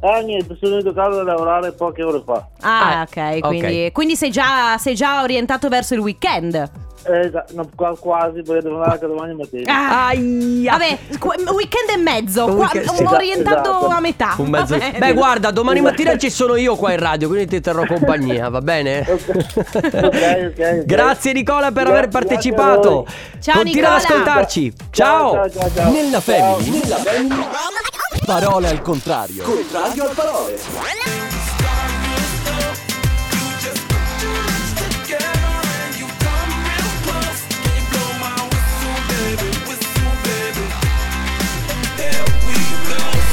Ah, 0.06 0.20
niente, 0.20 0.58
sono 0.60 0.76
venuto 0.76 0.90
a 0.90 0.94
casa 1.06 1.22
a 1.22 1.24
lavorare 1.24 1.72
poche 1.72 2.04
ore 2.04 2.22
fa. 2.26 2.46
Ah, 2.60 3.00
Ah, 3.00 3.02
ok, 3.10 3.40
quindi, 3.40 3.90
quindi 3.94 4.16
sei, 4.18 4.32
già, 4.32 4.78
sei 4.78 4.96
già 4.96 5.22
orientato 5.22 5.70
verso 5.70 5.94
il 5.94 6.02
weekend. 6.02 6.70
Eh, 7.06 7.32
no, 7.52 7.68
qua- 7.76 7.98
quasi, 7.98 8.42
perché 8.44 8.62
devo 8.64 8.76
andare 8.76 8.92
anche 8.94 9.08
domani 9.08 9.34
mattina. 9.34 9.74
Ah, 9.74 10.08
Aia. 10.08 10.72
Vabbè, 10.72 10.98
weekend 11.54 11.90
e 11.94 11.98
mezzo, 11.98 12.46
Un 12.46 12.56
qua- 12.56 12.70
weekend- 12.74 12.94
sì, 12.96 13.04
orientato 13.04 13.70
esatto. 13.70 13.88
a 13.88 14.00
metà. 14.02 14.36
Un 14.38 14.50
mezzo. 14.50 14.78
Beh, 14.98 15.14
guarda, 15.14 15.52
domani 15.52 15.80
mattina 15.82 16.18
ci 16.18 16.30
sono 16.30 16.56
io 16.56 16.76
qua 16.76 16.92
in 16.94 17.00
radio, 17.00 17.28
quindi 17.30 17.48
ti 17.48 17.60
terrò 17.62 17.86
compagnia, 17.86 18.48
va 18.50 18.62
bene? 18.62 19.06
ok, 19.08 20.54
ok. 20.58 20.84
Grazie 20.86 21.34
Nicola 21.34 21.72
per 21.72 21.88
aver 21.88 22.08
partecipato. 22.10 23.06
Ciao, 23.40 23.56
Continua 23.56 23.96
ad 23.96 24.02
Nicola. 24.02 24.16
ascoltarci. 24.24 24.74
Ciao. 24.92 25.32
ciao, 25.34 25.50
ciao, 25.50 25.72
ciao. 25.74 25.92
Nella 25.92 26.22
Ciao. 26.22 26.56
family. 26.56 26.80
Nella 26.80 26.96
family. 26.98 27.36
Parole 28.26 28.70
al 28.70 28.82
contrario. 28.82 29.44
Contrario 29.44 30.10
al 30.10 30.16
parole. 30.16 31.23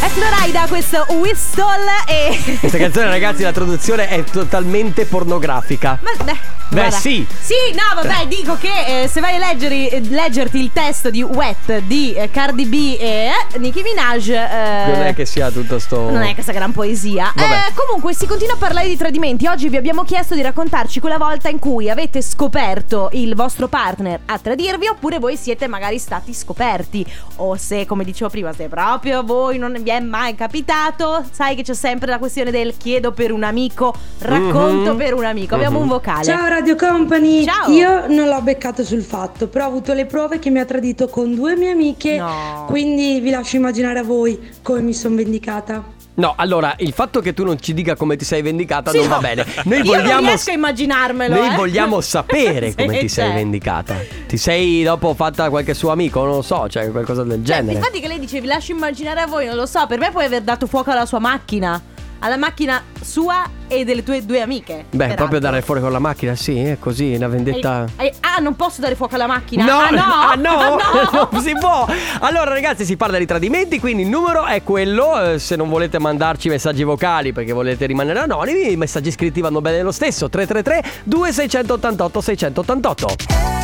È 0.03 0.07
Florida 0.09 0.67
questo 0.67 1.05
Whistle 1.11 1.65
e... 2.07 2.57
Questa 2.59 2.79
canzone, 2.79 3.07
ragazzi, 3.09 3.43
la 3.43 3.53
traduzione 3.53 4.09
è 4.09 4.25
totalmente 4.25 5.05
pornografica. 5.05 5.99
Ma, 6.01 6.11
beh, 6.25 6.39
guarda. 6.71 6.91
sì. 6.97 7.27
Sì, 7.39 7.55
no, 7.75 8.01
vabbè, 8.03 8.27
dico 8.27 8.57
che 8.57 9.03
eh, 9.03 9.09
se 9.09 9.21
vai 9.21 9.37
a 9.37 9.39
leggeri- 9.39 9.89
eh, 9.89 10.01
leggerti 10.01 10.59
il 10.59 10.71
testo 10.73 11.11
di 11.11 11.23
Wet 11.23 11.81
di 11.81 12.15
eh, 12.15 12.31
Cardi 12.31 12.65
B 12.65 12.97
e 12.99 13.29
eh, 13.53 13.59
Nicki 13.59 13.83
Minaj... 13.83 14.29
eh, 14.31 14.85
Non 14.87 15.03
è 15.03 15.15
che 15.15 15.27
sia 15.27 15.51
tutto 15.51 15.79
sto. 15.79 16.09
Non 16.11 16.23
è 16.23 16.33
questa 16.33 16.53
gran 16.53 16.73
poesia. 16.73 17.33
Vabbè. 17.37 17.53
Eh, 17.69 17.73
comunque, 17.75 18.15
si 18.15 18.27
continua 18.27 18.55
a 18.55 18.59
parlare 18.59 18.89
di 18.89 18.97
tradimenti. 18.97 19.47
Oggi 19.49 19.69
vi 19.69 19.77
abbiamo 19.77 20.03
chiesto 20.05 20.35
di 20.35 20.41
raccontarci 20.41 20.99
quella 21.01 21.19
volta 21.19 21.51
in 21.51 21.59
cui 21.59 21.91
avete 21.91 22.23
scoperto 22.23 23.11
il 23.13 23.35
vostro 23.35 23.69
partner 23.69 24.21
a 24.25 24.39
tradirvi, 24.39 24.87
oppure 24.89 25.19
voi 25.19 25.37
siete 25.37 25.67
magari 25.67 25.99
stati 25.99 26.33
scoperti. 26.33 27.05
O 27.37 27.57
se, 27.57 27.85
come 27.85 28.03
dicevo 28.05 28.31
prima, 28.31 28.51
se 28.55 28.69
proprio 28.69 29.23
voi 29.23 29.59
non 29.59 29.77
vi 29.79 29.89
è 29.91 30.01
mai 30.01 30.35
capitato, 30.35 31.25
sai 31.31 31.55
che 31.57 31.63
c'è 31.63 31.75
sempre 31.75 32.09
la 32.11 32.19
questione 32.19 32.51
del 32.51 32.77
chiedo 32.77 33.13
per 33.13 33.33
un 33.33 33.43
amico, 33.43 33.93
racconto 34.21 34.93
Mhm. 34.93 34.97
per 34.97 35.15
un 35.15 35.25
amico. 35.25 35.55
Abbiamo 35.55 35.77
Mhm. 35.79 35.83
un 35.83 35.89
vocale. 35.89 36.25
Ciao 36.25 36.47
Radio 36.49 36.77
Company, 36.77 37.45
Ciao. 37.45 37.71
io 37.71 38.07
non 38.09 38.29
l'ho 38.29 38.41
beccato 38.43 38.85
sul 38.85 39.03
fatto, 39.03 39.49
però 39.49 39.65
ho 39.65 39.69
avuto 39.69 39.93
le 39.93 40.07
prove 40.07 40.39
che 40.39 40.51
mi 40.51 40.59
ha 40.61 40.65
tradito 40.65 41.09
con 41.09 41.35
due 41.35 41.57
mie 41.57 41.71
amiche, 41.71 42.17
No. 42.17 42.67
quindi 42.69 43.21
vi 43.21 43.31
lascio 43.31 43.57
immaginare 43.57 43.99
a 43.99 44.05
voi 44.05 44.39
come 44.63 44.81
mi 44.81 44.95
sono 44.95 45.17
vendicata. 45.17 45.99
No, 46.21 46.35
allora, 46.37 46.75
il 46.79 46.93
fatto 46.93 47.21
che 47.21 47.33
tu 47.33 47.45
non 47.45 47.59
ci 47.61 47.73
dica 47.73 47.97
come 47.97 48.17
ti 48.17 48.25
sei 48.27 48.43
vendicata 48.43 48.91
Sì, 48.91 48.99
non 48.99 49.09
no. 49.09 49.15
va 49.15 49.21
bene. 49.21 49.47
Noi 49.65 49.79
Io 49.79 49.85
vogliamo. 49.85 50.13
non 50.21 50.25
riesco 50.27 50.51
a 50.51 50.53
immaginarmelo. 50.53 51.35
Noi 51.35 51.49
eh. 51.53 51.57
vogliamo 51.57 52.01
sapere 52.03 52.69
Sì, 52.77 52.77
come 52.77 52.99
ti 52.99 53.09
sei 53.09 53.27
cioè. 53.29 53.35
vendicata. 53.35 53.97
Ti 54.29 54.37
sei 54.37 54.83
dopo 54.83 55.15
fatta 55.15 55.49
qualche 55.49 55.73
suo 55.73 55.91
amico? 55.93 56.23
Non 56.23 56.35
lo 56.37 56.43
so, 56.43 56.69
cioè 56.69 56.91
qualcosa 56.91 57.23
del 57.25 57.43
Cioè, 57.45 57.57
genere. 57.57 57.79
infatti 57.79 58.01
che 58.01 58.09
lei 58.09 58.19
dice 58.19 58.39
vi 58.41 58.47
lascio 58.47 58.73
immaginare 58.73 59.21
a 59.21 59.27
voi, 59.27 59.47
non 59.47 59.57
lo 59.57 59.65
so, 59.67 59.87
per 59.87 59.99
me 59.99 60.11
puoi 60.11 60.27
aver 60.27 60.43
dato 60.43 60.67
fuoco 60.67 60.91
alla 60.91 61.07
sua 61.07 61.19
macchina, 61.21 61.81
alla 62.21 62.37
macchina 62.37 62.83
sua 63.01 63.49
e 63.67 63.85
delle 63.85 64.03
tue 64.03 64.25
due 64.25 64.41
amiche. 64.41 64.85
Beh, 64.91 64.97
peraltro. 64.97 65.17
proprio 65.17 65.41
dare 65.41 65.63
fuori 65.63 65.81
con 65.81 65.93
la 65.93 65.99
macchina, 65.99 66.35
sì, 66.35 66.59
è 66.59 66.79
così, 66.79 67.15
una 67.15 67.29
vendetta. 67.29 67.87
Eh, 67.97 68.07
eh, 68.07 68.15
ah, 68.21 68.39
non 68.41 68.57
posso 68.57 68.81
dare 68.81 68.95
fuoco 68.95 69.15
alla 69.15 69.27
macchina? 69.27 69.65
No, 69.65 69.79
ah, 69.79 69.91
no, 69.91 70.03
ah, 70.03 70.35
no, 70.35 70.51
Ah, 70.81 71.11
no. 71.13 71.29
non 71.33 71.43
si 71.43 71.53
può. 71.59 71.87
Allora, 72.21 72.53
ragazzi, 72.53 72.85
si 72.85 72.97
parla 72.97 73.19
di 73.19 73.27
tradimenti, 73.27 73.79
quindi 73.79 74.03
il 74.03 74.09
numero 74.09 74.45
è 74.45 74.63
quello. 74.63 75.21
eh, 75.21 75.39
se 75.39 75.57
non 75.57 75.69
volete 75.69 75.99
mandarci 75.99 76.49
messaggi 76.49 76.83
vocali 76.83 77.33
perché 77.33 77.53
volete 77.53 77.87
rimanere 77.87 78.19
anonimi, 78.21 78.73
i 78.73 78.77
messaggi 78.77 79.11
scritti 79.11 79.41
vanno 79.41 79.61
bene 79.61 79.83
lo 79.83 79.93
stesso. 79.93 80.29
333 80.29 81.03
2688 81.05 82.21
688. 82.21 83.60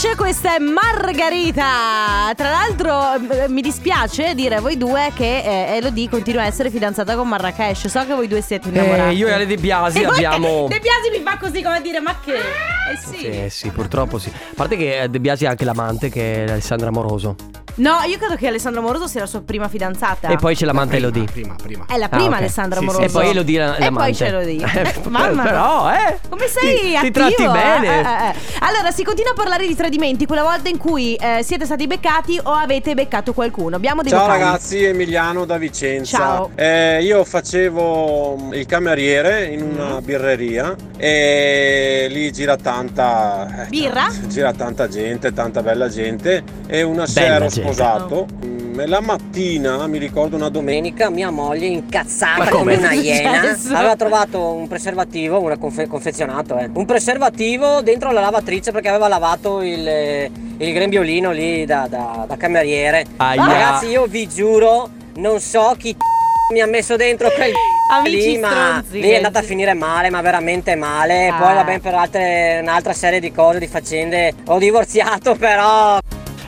Marrakesh, 0.00 0.16
questa 0.16 0.56
è 0.56 0.58
Margarita. 0.58 2.32
Tra 2.34 2.50
l'altro 2.50 3.14
eh, 3.44 3.48
mi 3.48 3.60
dispiace 3.60 4.34
dire 4.34 4.54
a 4.54 4.60
voi 4.62 4.78
due 4.78 5.12
che 5.14 5.42
eh, 5.42 5.76
Elodie 5.76 6.08
continua 6.08 6.42
a 6.42 6.46
essere 6.46 6.70
fidanzata 6.70 7.14
con 7.16 7.28
Marrakesh. 7.28 7.86
So 7.86 8.06
che 8.06 8.14
voi 8.14 8.26
due 8.26 8.40
siete 8.40 8.70
innamorati. 8.70 9.10
Eh, 9.10 9.16
io 9.18 9.28
e 9.28 9.32
Ale 9.32 9.46
De 9.46 9.56
Biasi 9.56 10.00
E 10.00 10.06
abbiamo. 10.06 10.68
De 10.72 10.80
Biasi 10.80 11.10
mi 11.10 11.22
fa 11.22 11.36
così 11.36 11.60
come 11.62 11.76
a 11.76 11.80
dire 11.80 12.00
ma 12.00 12.18
che? 12.18 12.32
Eh 12.34 12.96
sì. 12.96 13.18
Sì, 13.18 13.50
sì, 13.50 13.68
purtroppo 13.68 14.18
sì. 14.18 14.30
A 14.30 14.54
parte 14.54 14.78
che 14.78 15.06
De 15.10 15.20
Biasi 15.20 15.44
ha 15.44 15.50
anche 15.50 15.66
l'amante 15.66 16.08
che 16.08 16.46
è 16.46 16.50
Alessandra 16.50 16.90
Moroso. 16.90 17.36
No, 17.76 17.98
io 18.06 18.18
credo 18.18 18.36
che 18.36 18.46
Alessandro 18.46 18.82
Moroso 18.82 19.06
sia 19.06 19.20
la 19.20 19.26
sua 19.26 19.40
prima 19.42 19.68
fidanzata. 19.68 20.28
E 20.28 20.36
poi 20.36 20.54
c'è 20.54 20.64
l'amante 20.66 20.96
Elodie. 20.96 21.24
Prima, 21.24 21.54
prima. 21.60 21.84
È 21.88 21.96
la 21.96 22.06
Ah, 22.06 22.08
prima 22.08 22.26
ok. 22.28 22.34
Alessandra 22.34 22.78
Sì, 22.80 22.86
sì. 22.86 22.92
Moroso. 22.92 23.06
E 23.08 23.10
poi 23.10 23.30
Elodie 23.30 23.58
la- 23.58 23.76
E 23.76 23.80
l'amante. 23.80 23.98
poi 23.98 24.12
c'è 24.14 24.26
Elodie. 24.26 24.66
Eh, 24.80 25.08
Mamma 25.08 25.42
però, 25.42 25.90
eh. 25.92 26.18
Come 26.28 26.46
sei 26.46 26.78
ti, 26.78 26.96
attivo? 26.96 27.00
ti 27.02 27.10
tratti 27.10 27.42
eh? 27.42 27.48
bene. 27.48 27.86
Eh, 27.86 27.98
eh, 28.00 28.28
eh. 28.28 28.34
Allora, 28.60 28.90
si 28.90 29.02
continua 29.04 29.30
a 29.32 29.34
parlare 29.34 29.66
di 29.66 29.74
tradimenti 29.74 30.26
quella 30.26 30.42
volta 30.42 30.68
in 30.68 30.78
cui 30.78 31.14
eh, 31.14 31.42
siete 31.42 31.64
stati 31.64 31.86
beccati 31.86 32.38
o 32.42 32.52
avete 32.52 32.94
beccato 32.94 33.32
qualcuno. 33.32 33.76
Abbiamo 33.76 34.02
dei 34.02 34.10
Ciao 34.10 34.20
vocali. 34.22 34.40
ragazzi, 34.42 34.84
Emiliano 34.84 35.44
da 35.44 35.56
Vicenza. 35.58 36.16
Ciao. 36.18 36.50
Eh, 36.54 37.02
io 37.02 37.24
facevo 37.24 38.48
il 38.52 38.66
cameriere 38.66 39.44
in 39.46 39.62
una 39.62 40.00
birreria 40.00 40.74
e 40.96 42.06
lì 42.10 42.30
gira 42.32 42.56
tanta 42.56 43.64
eh, 43.64 43.68
Birra? 43.68 44.08
gira 44.26 44.52
tanta 44.52 44.88
gente, 44.88 45.32
tanta 45.32 45.62
bella 45.62 45.88
gente 45.88 46.42
e 46.66 46.82
una 46.82 47.04
Bella 47.04 47.06
sera 47.08 47.48
sposato 47.62 48.26
mm, 48.44 48.80
e 48.80 48.86
la 48.86 49.00
mattina 49.00 49.86
mi 49.86 49.98
ricordo 49.98 50.36
una 50.36 50.48
domenica 50.48 51.10
mia 51.10 51.30
moglie 51.30 51.68
Ma 51.68 51.74
incazzata 51.74 52.48
come? 52.50 52.76
come 52.76 52.76
una 52.76 52.88
Cosa 52.88 53.00
è 53.00 53.04
iena 53.04 53.40
successo? 53.54 53.74
aveva 53.74 53.96
trovato 53.96 54.40
un 54.52 54.68
preservativo, 54.68 55.40
una 55.40 55.56
confe- 55.58 55.86
confezionato, 55.86 56.56
eh. 56.58 56.70
un 56.72 56.84
preservativo 56.86 57.80
dentro 57.82 58.10
la 58.12 58.20
lavatrice 58.20 58.72
perché 58.72 58.88
aveva 58.88 59.08
lavato 59.08 59.62
il, 59.62 59.86
eh, 59.86 60.30
il 60.58 60.72
grembiolino 60.72 61.30
lì 61.32 61.64
da, 61.64 61.86
da- 61.88 62.24
da 62.26 62.36
cameriere. 62.36 63.04
Aia. 63.16 63.44
Ragazzi 63.44 63.86
io 63.86 64.06
vi 64.06 64.28
giuro, 64.28 64.88
non 65.16 65.40
so 65.40 65.74
chi 65.78 65.94
mi 66.52 66.60
ha 66.60 66.66
messo 66.66 66.96
dentro 66.96 67.30
quel 67.30 67.52
Amici 67.92 68.30
lì, 68.32 68.38
ma 68.38 68.48
stronzi 68.84 69.00
lì 69.00 69.08
è 69.08 69.16
andata 69.16 69.40
a 69.40 69.42
finire 69.42 69.74
male, 69.74 70.10
ma 70.10 70.20
veramente 70.20 70.76
male. 70.76 71.26
Ah. 71.26 71.34
Poi 71.38 71.54
va 71.54 71.64
bene 71.64 71.80
per 71.80 71.92
altre, 71.94 72.60
un'altra 72.62 72.92
serie 72.92 73.18
di 73.18 73.32
cose, 73.32 73.58
di 73.58 73.66
faccende. 73.66 74.32
Ho 74.46 74.58
divorziato 74.58 75.34
però 75.34 75.98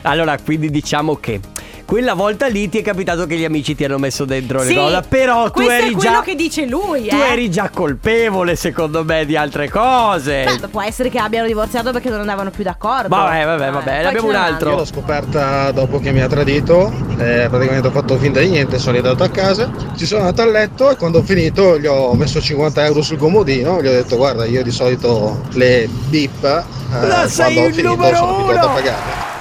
Allora, 0.03 0.37
quindi 0.43 0.71
diciamo 0.71 1.17
che 1.17 1.41
quella 1.85 2.15
volta 2.15 2.47
lì 2.47 2.71
ti 2.71 2.79
è 2.79 2.83
capitato 2.83 3.27
che 3.27 3.37
gli 3.37 3.45
amici 3.45 3.75
ti 3.75 3.85
hanno 3.85 3.99
messo 3.99 4.25
dentro 4.25 4.63
Sì, 4.63 4.69
le 4.69 4.75
cose, 4.77 5.03
però 5.09 5.45
tu 5.45 5.53
questo 5.53 5.73
eri 5.73 5.91
è 5.91 5.93
quello 5.93 6.11
già 6.11 6.23
che 6.23 6.35
dice 6.35 6.67
lui, 6.67 7.07
tu 7.07 7.17
eh. 7.17 7.33
eri 7.33 7.51
già 7.51 7.69
colpevole 7.69 8.57
secondo 8.57 9.05
me 9.05 9.27
di 9.27 9.37
altre 9.37 9.69
cose. 9.69 10.45
Beh, 10.45 10.69
può 10.69 10.81
essere 10.81 11.11
che 11.11 11.19
abbiano 11.19 11.47
divorziato 11.47 11.93
perché 11.93 12.09
non 12.09 12.21
andavano 12.21 12.51
più 12.51 12.65
d'accordo. 12.65 13.09
Vabbè, 13.09 13.45
vabbè, 13.45 13.67
Eh, 13.67 13.71
vabbè, 13.71 14.03
ne 14.03 14.07
abbiamo 14.07 14.29
un 14.29 14.35
altro. 14.35 14.71
Io 14.71 14.77
l'ho 14.77 14.85
scoperta 14.87 15.71
dopo 15.73 15.99
che 15.99 16.13
mi 16.13 16.23
ha 16.23 16.29
tradito, 16.29 16.91
eh, 17.19 17.49
praticamente 17.51 17.89
ho 17.89 17.91
fatto 17.91 18.17
finta 18.17 18.41
di 18.41 18.49
niente, 18.49 18.79
sono 18.79 18.97
andato 18.97 19.23
a 19.25 19.29
casa, 19.29 19.71
ci 19.95 20.07
sono 20.07 20.23
andato 20.23 20.43
a 20.43 20.51
letto 20.51 20.91
e 20.91 20.97
quando 20.97 21.19
ho 21.19 21.23
finito 21.23 21.79
gli 21.79 21.87
ho 21.87 22.15
messo 22.15 22.41
50 22.41 22.87
euro 22.87 23.03
sul 23.03 23.19
comodino, 23.19 23.83
gli 23.83 23.87
ho 23.87 23.93
detto 23.93 24.17
guarda 24.17 24.47
io 24.47 24.63
di 24.63 24.71
solito 24.71 25.43
le 25.53 25.89
bip 26.09 26.43
eh, 26.43 27.07
Ma 27.07 27.29
sei 27.29 27.53
quando 27.53 27.61
ho 27.61 27.67
il 27.67 27.75
finito 27.75 27.95
numero 27.95 28.17
sono 28.17 28.37
abituato 28.37 28.67
uno! 28.67 28.71
a 28.71 28.75
pagare. 28.75 29.32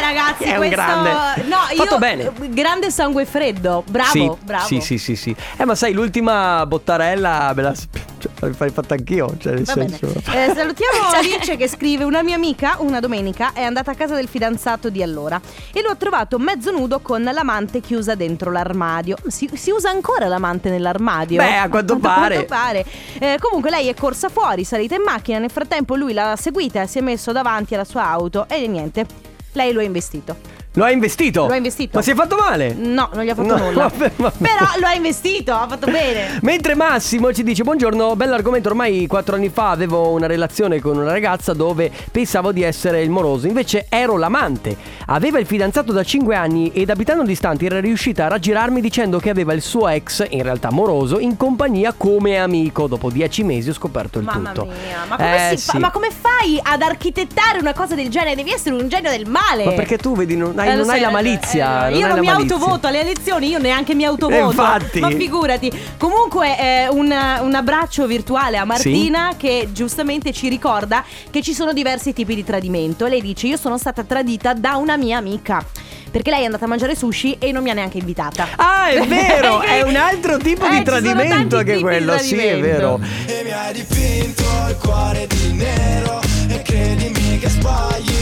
Ragazzi, 0.00 0.44
È 0.44 0.50
un 0.52 0.56
questo 0.56 0.76
grande. 0.76 1.10
No, 1.44 1.56
io 1.74 1.84
Fatto 1.84 1.98
bene. 1.98 2.32
grande 2.48 2.90
sangue 2.90 3.24
freddo. 3.24 3.84
Bravo, 3.88 4.10
sì, 4.10 4.30
bravo. 4.42 4.66
Sì, 4.66 4.80
sì, 4.80 4.98
sì, 4.98 5.16
sì. 5.16 5.34
Eh, 5.56 5.64
ma 5.64 5.74
sai, 5.74 5.92
l'ultima 5.92 6.64
bottarella 6.66 7.52
me 7.54 7.62
la 7.62 7.74
cioè, 8.20 8.50
l'hai 8.58 8.70
fatta 8.70 8.94
anch'io, 8.94 9.34
cioè 9.38 9.54
nel 9.54 9.64
Va 9.64 9.72
senso 9.72 10.06
Eh, 10.06 10.52
salutiamo 10.54 11.08
Alice 11.14 11.56
che 11.56 11.68
scrive 11.68 12.04
Una 12.04 12.22
mia 12.22 12.34
amica 12.34 12.76
una 12.80 13.00
domenica 13.00 13.52
è 13.54 13.62
andata 13.62 13.92
a 13.92 13.94
casa 13.94 14.14
del 14.14 14.28
fidanzato 14.28 14.90
di 14.90 15.02
allora 15.02 15.40
E 15.72 15.80
lo 15.80 15.88
ha 15.88 15.94
trovato 15.94 16.38
mezzo 16.38 16.70
nudo 16.70 17.00
con 17.00 17.22
l'amante 17.22 17.80
chiusa 17.80 18.14
dentro 18.14 18.50
l'armadio 18.50 19.16
Si, 19.28 19.48
si 19.54 19.70
usa 19.70 19.88
ancora 19.88 20.26
l'amante 20.26 20.68
nell'armadio? 20.68 21.38
Beh, 21.38 21.56
a 21.56 21.68
quanto 21.70 21.96
pare. 21.98 22.44
quanto 22.44 22.54
pare. 22.54 22.84
Eh, 23.18 23.38
comunque 23.40 23.70
lei 23.70 23.88
è 23.88 23.94
corsa 23.94 24.28
fuori, 24.28 24.64
salita 24.64 24.94
in 24.94 25.02
macchina 25.02 25.38
Nel 25.38 25.50
frattempo 25.50 25.94
lui 25.96 26.12
l'ha 26.12 26.36
seguita 26.38 26.82
e 26.82 26.86
si 26.86 26.98
è 26.98 27.02
messo 27.02 27.32
davanti 27.32 27.74
alla 27.74 27.84
sua 27.84 28.06
auto 28.06 28.46
E 28.48 28.66
niente, 28.66 29.06
lei 29.52 29.72
lo 29.72 29.80
ha 29.80 29.84
investito 29.84 30.36
Lo 30.74 30.84
ha 30.84 30.90
investito? 30.92 31.46
Lo 31.46 31.52
ha 31.52 31.56
investito. 31.56 31.96
Ma 31.98 32.02
si 32.02 32.12
è 32.12 32.14
fatto 32.14 32.36
male? 32.36 32.74
No, 32.78 33.10
non 33.12 33.24
gli 33.24 33.28
ha 33.30 33.34
fatto 33.34 33.56
No, 33.56 33.64
nulla 33.64 33.88
vabbè, 33.88 34.12
vabbè. 34.14 34.36
Però 34.38 34.64
lo 34.78 34.86
ha 34.86 34.94
investito, 34.94 35.52
ha 35.52 35.66
fatto 35.68 35.90
bene 35.90 36.38
Mentre 36.42 36.76
Massimo 36.76 37.32
ci 37.32 37.42
dice 37.42 37.64
Buongiorno, 37.64 38.14
bell'argomento 38.14 38.68
Ormai 38.68 39.06
quattro 39.08 39.34
anni 39.34 39.48
fa 39.48 39.70
avevo 39.70 40.10
una 40.10 40.26
relazione 40.28 40.80
con 40.80 40.96
una 40.96 41.10
ragazza 41.10 41.54
Dove 41.54 41.90
pensavo 42.12 42.52
di 42.52 42.62
essere 42.62 43.02
il 43.02 43.10
moroso 43.10 43.48
Invece 43.48 43.86
ero 43.88 44.16
l'amante 44.16 44.76
Aveva 45.06 45.40
il 45.40 45.46
fidanzato 45.46 45.90
da 45.92 46.04
5 46.04 46.36
anni 46.36 46.70
Ed 46.72 46.88
abitando 46.90 47.24
distanti 47.24 47.66
era 47.66 47.80
riuscita 47.80 48.26
a 48.26 48.28
raggirarmi 48.28 48.80
Dicendo 48.80 49.18
che 49.18 49.30
aveva 49.30 49.52
il 49.54 49.62
suo 49.62 49.88
ex, 49.88 50.24
in 50.30 50.42
realtà 50.44 50.70
moroso 50.70 51.18
In 51.18 51.36
compagnia 51.36 51.92
come 51.96 52.38
amico 52.38 52.86
Dopo 52.86 53.10
10 53.10 53.42
mesi 53.42 53.70
ho 53.70 53.74
scoperto 53.74 54.18
il 54.20 54.24
Mamma 54.24 54.52
tutto 54.52 54.66
mia, 54.66 55.04
ma 55.08 55.16
come, 55.16 55.50
Eh, 55.52 55.56
si 55.56 55.64
fa- 55.64 55.72
sì. 55.72 55.78
ma 55.78 55.90
come 55.90 56.10
fai 56.10 56.60
ad 56.62 56.80
architettare 56.82 57.58
una 57.58 57.72
cosa 57.72 57.96
del 57.96 58.08
genere? 58.08 58.36
Devi 58.36 58.52
essere 58.52 58.74
un 58.76 58.86
genio 58.88 59.10
del 59.10 59.28
male. 59.28 59.64
Ma 59.64 59.72
perché 59.72 59.96
tu 59.98 60.14
vedi 60.14 60.36
non 60.36 60.58
hai, 60.60 60.68
Eh, 60.68 60.70
lo 60.72 60.76
non 60.78 60.86
sai, 60.86 60.94
hai 60.96 61.00
la 61.00 61.08
eh, 61.08 61.12
malizia 61.12 61.86
eh, 61.88 61.90
non 61.90 61.98
io 62.00 62.06
non 62.08 62.18
mi 62.20 62.26
malizia. 62.26 62.54
autovoto 62.54 62.86
alle 62.86 63.00
elezioni, 63.00 63.48
io 63.48 63.58
neanche 63.58 63.94
mi 63.94 64.04
autovoto. 64.04 64.40
Eh, 64.40 64.44
infatti. 64.46 65.00
Ma 65.00 65.10
figurati. 65.10 65.72
Comunque, 65.98 66.58
eh, 66.58 66.88
un, 66.88 67.06
un 67.40 67.54
abbraccio 67.54 68.06
virtuale 68.06 68.56
a 68.56 68.64
Martina 68.64 69.34
che 69.36 69.68
giustamente 69.72 70.32
ci 70.32 70.48
ricorda 70.48 71.04
che 71.30 71.42
ci 71.42 71.52
sono 71.54 71.72
diversi 71.72 72.12
tipi 72.12 72.34
di 72.34 72.44
tradimento. 72.44 73.06
Lei 73.06 73.20
dice: 73.20 73.46
Io 73.46 73.56
sono 73.56 73.78
stata 73.78 74.02
tradita 74.04 74.52
da 74.54 74.76
una 74.76 74.96
mia 74.96 75.18
amica. 75.18 75.64
Perché 76.10 76.30
lei 76.30 76.42
è 76.42 76.44
andata 76.46 76.64
a 76.64 76.68
mangiare 76.68 76.96
sushi 76.96 77.36
e 77.38 77.52
non 77.52 77.62
mi 77.62 77.70
ha 77.70 77.72
neanche 77.72 77.98
invitata. 77.98 78.48
Ah, 78.56 78.88
è 78.88 79.00
vero, 79.06 79.60
è 79.60 79.82
un 79.82 79.94
altro 79.94 80.38
tipo 80.38 80.66
Eh, 80.66 80.78
di 80.78 80.82
tradimento 80.82 81.62
di 81.62 81.78
quello, 81.80 82.18
sì, 82.18 82.36
è 82.36 82.58
vero. 82.58 82.98
E 83.26 83.42
mi 83.44 83.52
hai 83.52 83.72
dipinto 83.72 84.42
il 84.68 84.76
cuore 84.82 85.28
di 85.28 85.52
nero 85.52 86.20
E 86.48 86.62
credimi 86.62 87.38
che 87.38 87.48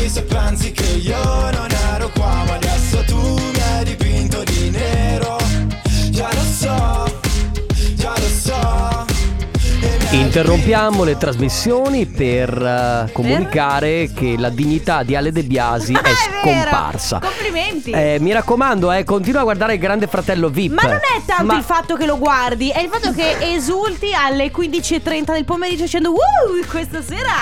se 0.09 0.23
pensi 0.23 0.73
che 0.73 0.85
io 0.85 1.23
non 1.23 1.69
ero 1.95 2.11
qua 2.15 2.43
Ma 2.47 2.55
adesso 2.55 3.03
tu 3.05 3.17
mi 3.19 3.61
hai 3.61 3.85
dipinto 3.85 4.43
di 4.45 4.71
nero 4.71 5.37
Già 6.11 6.29
lo 6.33 6.41
so, 6.41 7.21
già 7.95 8.13
lo 8.17 8.29
so 8.29 9.07
Interrompiamo 10.11 11.05
le 11.05 11.19
trasmissioni 11.19 12.07
per 12.07 12.51
eh, 13.07 13.13
comunicare 13.13 14.11
che 14.15 14.37
la 14.39 14.49
dignità 14.49 15.03
di 15.03 15.15
Ale 15.15 15.31
De 15.33 15.43
Biasi 15.43 15.93
è, 15.93 15.97
Ah, 15.97 16.01
è 16.01 16.03
vero. 16.05 16.41
scomparsa. 16.41 17.19
Complimenti. 17.21 17.91
Eh, 17.91 18.17
mi 18.21 18.33
raccomando, 18.33 18.91
eh, 18.91 19.05
continua 19.05 19.41
a 19.41 19.45
guardare 19.45 19.75
il 19.75 19.79
Grande 19.79 20.07
Fratello 20.07 20.49
VIP. 20.49 20.73
Ma 20.73 20.83
non 20.83 20.93
è 20.97 21.23
tanto 21.27 21.45
Ma- 21.45 21.57
il 21.59 21.63
fatto 21.63 21.95
che 21.97 22.07
lo 22.07 22.17
guardi, 22.19 22.71
è 22.71 22.81
il 22.81 22.89
fatto 22.89 23.13
che 23.13 23.37
esulti 23.55 24.13
alle 24.15 24.51
15.30 24.51 25.33
del 25.33 25.45
pomeriggio 25.45 25.83
dicendo 25.83 26.13
Uh, 26.13 26.67
questa 26.69 27.03
sera 27.03 27.33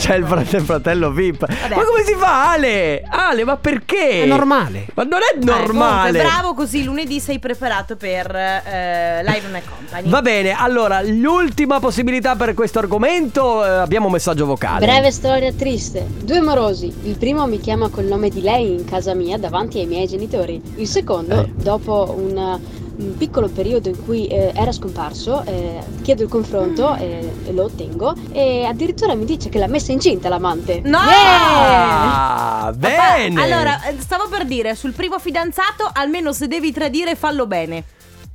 C'è 0.00 0.14
il 0.16 0.24
frate- 0.24 0.60
fratello 0.60 1.10
VIP. 1.10 1.40
Vabbè. 1.46 1.74
Ma 1.76 1.84
come 1.84 2.02
si 2.04 2.14
fa, 2.14 2.52
Ale? 2.52 3.02
Ale, 3.06 3.44
ma 3.44 3.56
perché? 3.58 4.22
È 4.22 4.26
normale. 4.26 4.86
Ma 4.94 5.02
non 5.02 5.20
è 5.20 5.44
normale. 5.44 6.08
comunque, 6.08 6.22
bravo 6.22 6.54
così 6.54 6.84
lunedì 6.84 7.20
sei 7.20 7.38
preparato 7.38 7.96
per 7.96 8.34
eh, 8.34 9.22
Live 9.22 9.46
on 9.46 9.60
Company 9.68 10.08
Va 10.08 10.22
bene, 10.22 10.52
allora, 10.52 11.02
l'ultima 11.02 11.80
possibilità 11.80 12.34
per 12.34 12.54
questo 12.54 12.78
argomento, 12.78 13.62
eh, 13.62 13.68
abbiamo 13.68 14.06
un 14.06 14.12
messaggio 14.12 14.46
vocale. 14.46 14.86
Breve 14.86 15.10
storia 15.10 15.52
triste. 15.52 16.06
Due 16.22 16.40
morosi. 16.40 16.86
Il 17.02 17.16
primo 17.18 17.46
mi 17.46 17.60
chiama 17.60 17.88
col 17.90 18.04
nome 18.04 18.30
di 18.30 18.40
lei 18.40 18.72
in 18.72 18.84
casa 18.86 19.12
mia 19.14 19.36
davanti 19.36 19.78
ai 19.80 19.86
miei 19.86 20.06
genitori. 20.06 20.60
Il 20.76 20.88
secondo, 20.88 21.40
Eh. 21.42 21.50
dopo 21.56 22.14
un, 22.16 22.36
un 22.36 22.79
piccolo 23.16 23.48
periodo 23.48 23.88
in 23.88 24.04
cui 24.04 24.26
eh, 24.26 24.52
era 24.54 24.72
scomparso, 24.72 25.42
eh, 25.44 25.80
chiedo 26.02 26.22
il 26.22 26.28
confronto 26.28 26.94
eh, 26.96 27.30
e 27.46 27.52
lo 27.52 27.64
ottengo 27.64 28.14
e 28.32 28.64
addirittura 28.64 29.14
mi 29.14 29.24
dice 29.24 29.48
che 29.48 29.58
l'ha 29.58 29.66
messa 29.68 29.92
incinta 29.92 30.28
l'amante. 30.28 30.80
No! 30.84 30.98
Yeah! 30.98 32.62
Ah, 32.62 32.74
Papà, 32.78 33.16
bene. 33.16 33.42
allora, 33.42 33.82
eh, 33.84 33.96
stavo 33.98 34.28
per 34.28 34.44
dire, 34.44 34.74
sul 34.74 34.92
primo 34.92 35.18
fidanzato, 35.18 35.88
almeno 35.92 36.32
se 36.32 36.46
devi 36.46 36.72
tradire, 36.72 37.14
fallo 37.16 37.46
bene. 37.46 37.84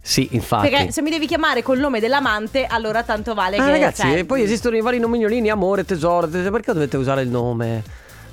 Sì, 0.01 0.27
infatti. 0.31 0.69
Perché 0.69 0.91
se 0.91 1.01
mi 1.01 1.09
devi 1.09 1.25
chiamare 1.25 1.63
col 1.63 1.79
nome 1.79 1.99
dell'amante, 1.99 2.65
allora 2.65 3.01
tanto 3.01 3.33
vale 3.33 3.57
Ah, 3.57 3.65
che. 3.65 3.71
ragazzi, 3.71 4.01
cioè, 4.03 4.17
e 4.19 4.25
poi 4.25 4.43
esistono 4.43 4.75
i 4.75 4.81
vari 4.81 4.99
nomignolini, 4.99 5.49
amore, 5.49 5.83
tesoro, 5.83 6.27
tesoro, 6.27 6.51
perché 6.51 6.73
dovete 6.73 6.95
usare 6.97 7.23
il 7.23 7.29
nome? 7.29 7.83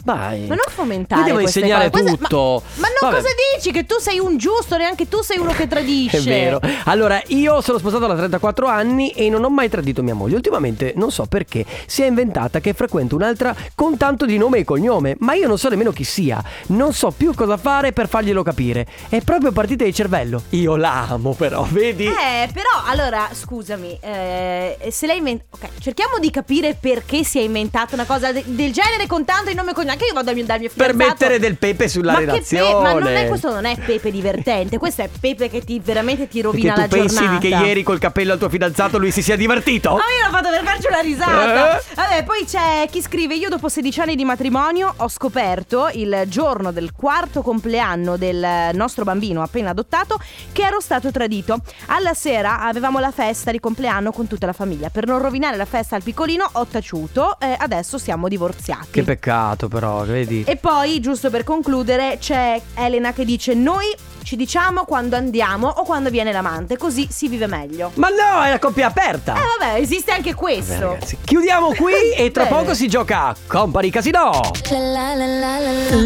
Vai. 0.05 0.47
Ma 0.47 0.55
non 0.55 0.65
fomentare. 0.69 1.23
Vi 1.23 1.29
devo 1.29 1.41
insegnare 1.41 1.91
cose. 1.91 2.17
Tutto. 2.17 2.63
Ma, 2.75 2.83
ma 2.83 2.89
non 2.89 3.11
Vabbè. 3.11 3.23
cosa 3.23 3.35
dici? 3.55 3.71
Che 3.73 3.87
tu 3.87 3.99
sei 3.99 4.19
un 4.19 4.37
giusto, 4.37 4.77
neanche 4.77 5.09
tu 5.09 5.23
sei 5.23 5.39
uno 5.39 5.53
che 5.53 5.69
tradisce. 5.69 6.19
È 6.19 6.23
vero. 6.23 6.61
Allora, 6.85 7.23
io 7.29 7.61
sono 7.61 7.79
sposato 7.79 8.07
da 8.07 8.15
34 8.15 8.67
anni 8.67 9.11
e 9.11 9.29
non 9.29 9.45
ho 9.45 9.51
mai 9.51 9.69
tradito 9.69 10.03
mia 10.03 10.15
moglie. 10.15 10.37
Ultimamente, 10.37 10.93
non 10.97 11.11
so 11.11 11.27
perché, 11.27 11.65
si 11.87 12.03
è 12.03 12.07
inventata 12.07 12.61
che 12.61 12.73
frequento 12.73 13.15
un'altra 13.15 13.55
con 13.75 13.97
tanto 13.97 14.27
di 14.27 14.37
nome 14.39 14.59
e 14.59 14.65
cognome, 14.65 15.17
ma 15.21 15.35
io 15.35 15.47
non 15.47 15.59
so 15.59 15.69
nemmeno 15.69 15.93
chi 15.93 16.05
sia. 16.05 16.43
Non 16.69 16.93
so 16.93 17.11
più 17.11 17.33
cosa 17.35 17.57
fare 17.57 17.93
per 17.93 18.09
farglielo 18.09 18.43
capire. 18.43 18.87
È 19.09 19.21
proprio 19.21 19.53
partita 19.53 19.85
di 19.85 19.95
cervello. 19.95 20.43
Io 20.51 20.77
la 20.77 21.07
amo 21.09 21.35
però, 21.35 21.65
vedi? 21.71 22.07
Eh, 22.07 22.49
però, 22.53 22.71
allora, 22.87 23.29
scusami, 23.33 23.99
eh, 24.01 24.79
se 24.91 25.07
lei 25.07 25.19
inventa... 25.19 25.45
Ok, 25.51 25.69
cerchiamo 25.81 26.19
di 26.19 26.31
capire 26.31 26.75
perché 26.79 27.23
si 27.23 27.39
è 27.39 27.43
inventata 27.43 27.95
una 27.95 28.05
cosa 28.05 28.33
de- 28.33 28.45
del 28.47 28.73
genere 28.73 29.07
con 29.07 29.25
tanto 29.25 29.49
di 29.51 29.55
nome 29.55 29.71
e 29.71 29.75
cognome. 29.75 29.92
Anche 29.93 30.05
io 30.07 30.13
vado 30.13 30.27
dal 30.27 30.35
mio, 30.35 30.45
dal 30.45 30.59
mio 30.61 30.71
Per 30.75 30.95
mettere 30.95 31.39
del 31.39 31.57
pepe 31.57 31.89
sulla 31.89 32.13
ma 32.13 32.19
redazione. 32.19 32.73
pe- 32.75 32.81
ma 32.81 32.93
non 32.95 33.07
è, 33.17 33.29
questo 33.29 33.51
non 33.53 33.65
è 33.65 33.77
pepe 33.79 34.11
divertente, 34.11 34.79
questo 34.79 35.03
è 35.03 35.09
pepe 35.21 35.49
che 35.49 35.63
ti 35.63 35.81
veramente 35.81 36.29
ti 36.29 36.41
rovina 36.41 36.77
la 36.77 36.89
pensi 36.89 37.17
giornata. 37.17 37.39
che 37.39 37.49
ieri 37.49 37.83
col 37.83 37.99
cappello 37.99 38.33
al 38.33 38.39
tuo 38.39 38.49
fidanzato 38.49 38.99
lui 38.99 39.11
si 39.11 39.23
sia 39.23 39.37
divertito? 39.37 39.91
Ma 39.91 39.97
io 39.97 40.27
l'ho 40.27 40.33
fatto 40.37 40.49
per 40.51 40.63
farci 40.65 40.87
una 40.89 41.01
risata. 41.01 41.79
Eh? 41.79 41.83
Vabbè, 41.95 42.25
poi 42.25 42.45
c'è 42.47 42.87
chi 42.91 43.01
scrive: 43.03 43.35
Io 43.35 43.49
dopo 43.49 43.69
16 43.69 44.01
anni 44.01 44.15
di 44.17 44.25
matrimonio 44.25 44.95
ho 44.97 45.09
scoperto 45.09 45.91
il 45.93 46.23
giorno 46.27 46.73
del 46.73 46.93
quarto 46.93 47.43
compleanno 47.43 48.17
del 48.17 48.71
nostro 48.73 49.05
bambino 49.05 49.43
appena 49.43 49.71
adottato 49.71 50.19
che 50.53 50.63
ero 50.63 50.81
stato 50.81 51.11
tradito. 51.11 51.59
Alla 51.87 52.15
sera 52.15 52.61
avevamo 52.61 52.99
la 52.99 53.11
festa 53.11 53.51
di 53.51 53.61
compleanno 53.61 54.13
con 54.13 54.27
tutta 54.27 54.47
la 54.47 54.53
famiglia. 54.53 54.89
Per 54.91 55.07
non 55.07 55.19
rovinare 55.21 55.57
la 55.57 55.65
festa 55.67 55.97
al 55.97 56.03
piccolino 56.03 56.49
ho 56.53 56.67
taciuto 56.67 57.39
e 57.41 57.55
adesso 57.59 57.99
siamo 57.99 58.29
divorziati. 58.29 58.89
Che 58.91 59.03
peccato 59.03 59.69
però, 59.69 59.82
vedi? 60.05 60.45
E 60.47 60.57
poi, 60.57 61.01
giusto 61.01 61.31
per 61.31 61.45
concludere, 61.45 62.19
c'è 62.21 62.61
Elena 62.75 63.13
che 63.13 63.25
dice: 63.25 63.55
Noi 63.55 63.87
ci 64.23 64.37
diciamo 64.37 64.85
quando 64.85 65.17
andiamo 65.17 65.67
o 65.69 65.83
quando 65.85 66.09
viene 66.11 66.31
l'amante, 66.33 66.77
così 66.77 67.09
si 67.11 67.29
vive 67.29 67.47
meglio. 67.47 67.91
Ma 67.95 68.09
no, 68.09 68.43
è 68.45 68.51
la 68.51 68.59
coppia 68.59 68.87
aperta. 68.87 69.35
Eh 69.35 69.59
vabbè, 69.59 69.81
esiste 69.81 70.11
anche 70.13 70.31
Vabbè, 70.33 70.43
questo. 70.43 70.89
ragazzi, 70.93 71.19
chiudiamo 71.25 71.75
qui 71.75 71.93
e 72.17 72.31
tra 72.31 72.45
Bene. 72.49 72.57
poco 72.57 72.75
si 72.75 72.89
gioca 72.89 73.27
a 73.27 73.37
Company 73.47 73.91
Casino. 73.91 74.41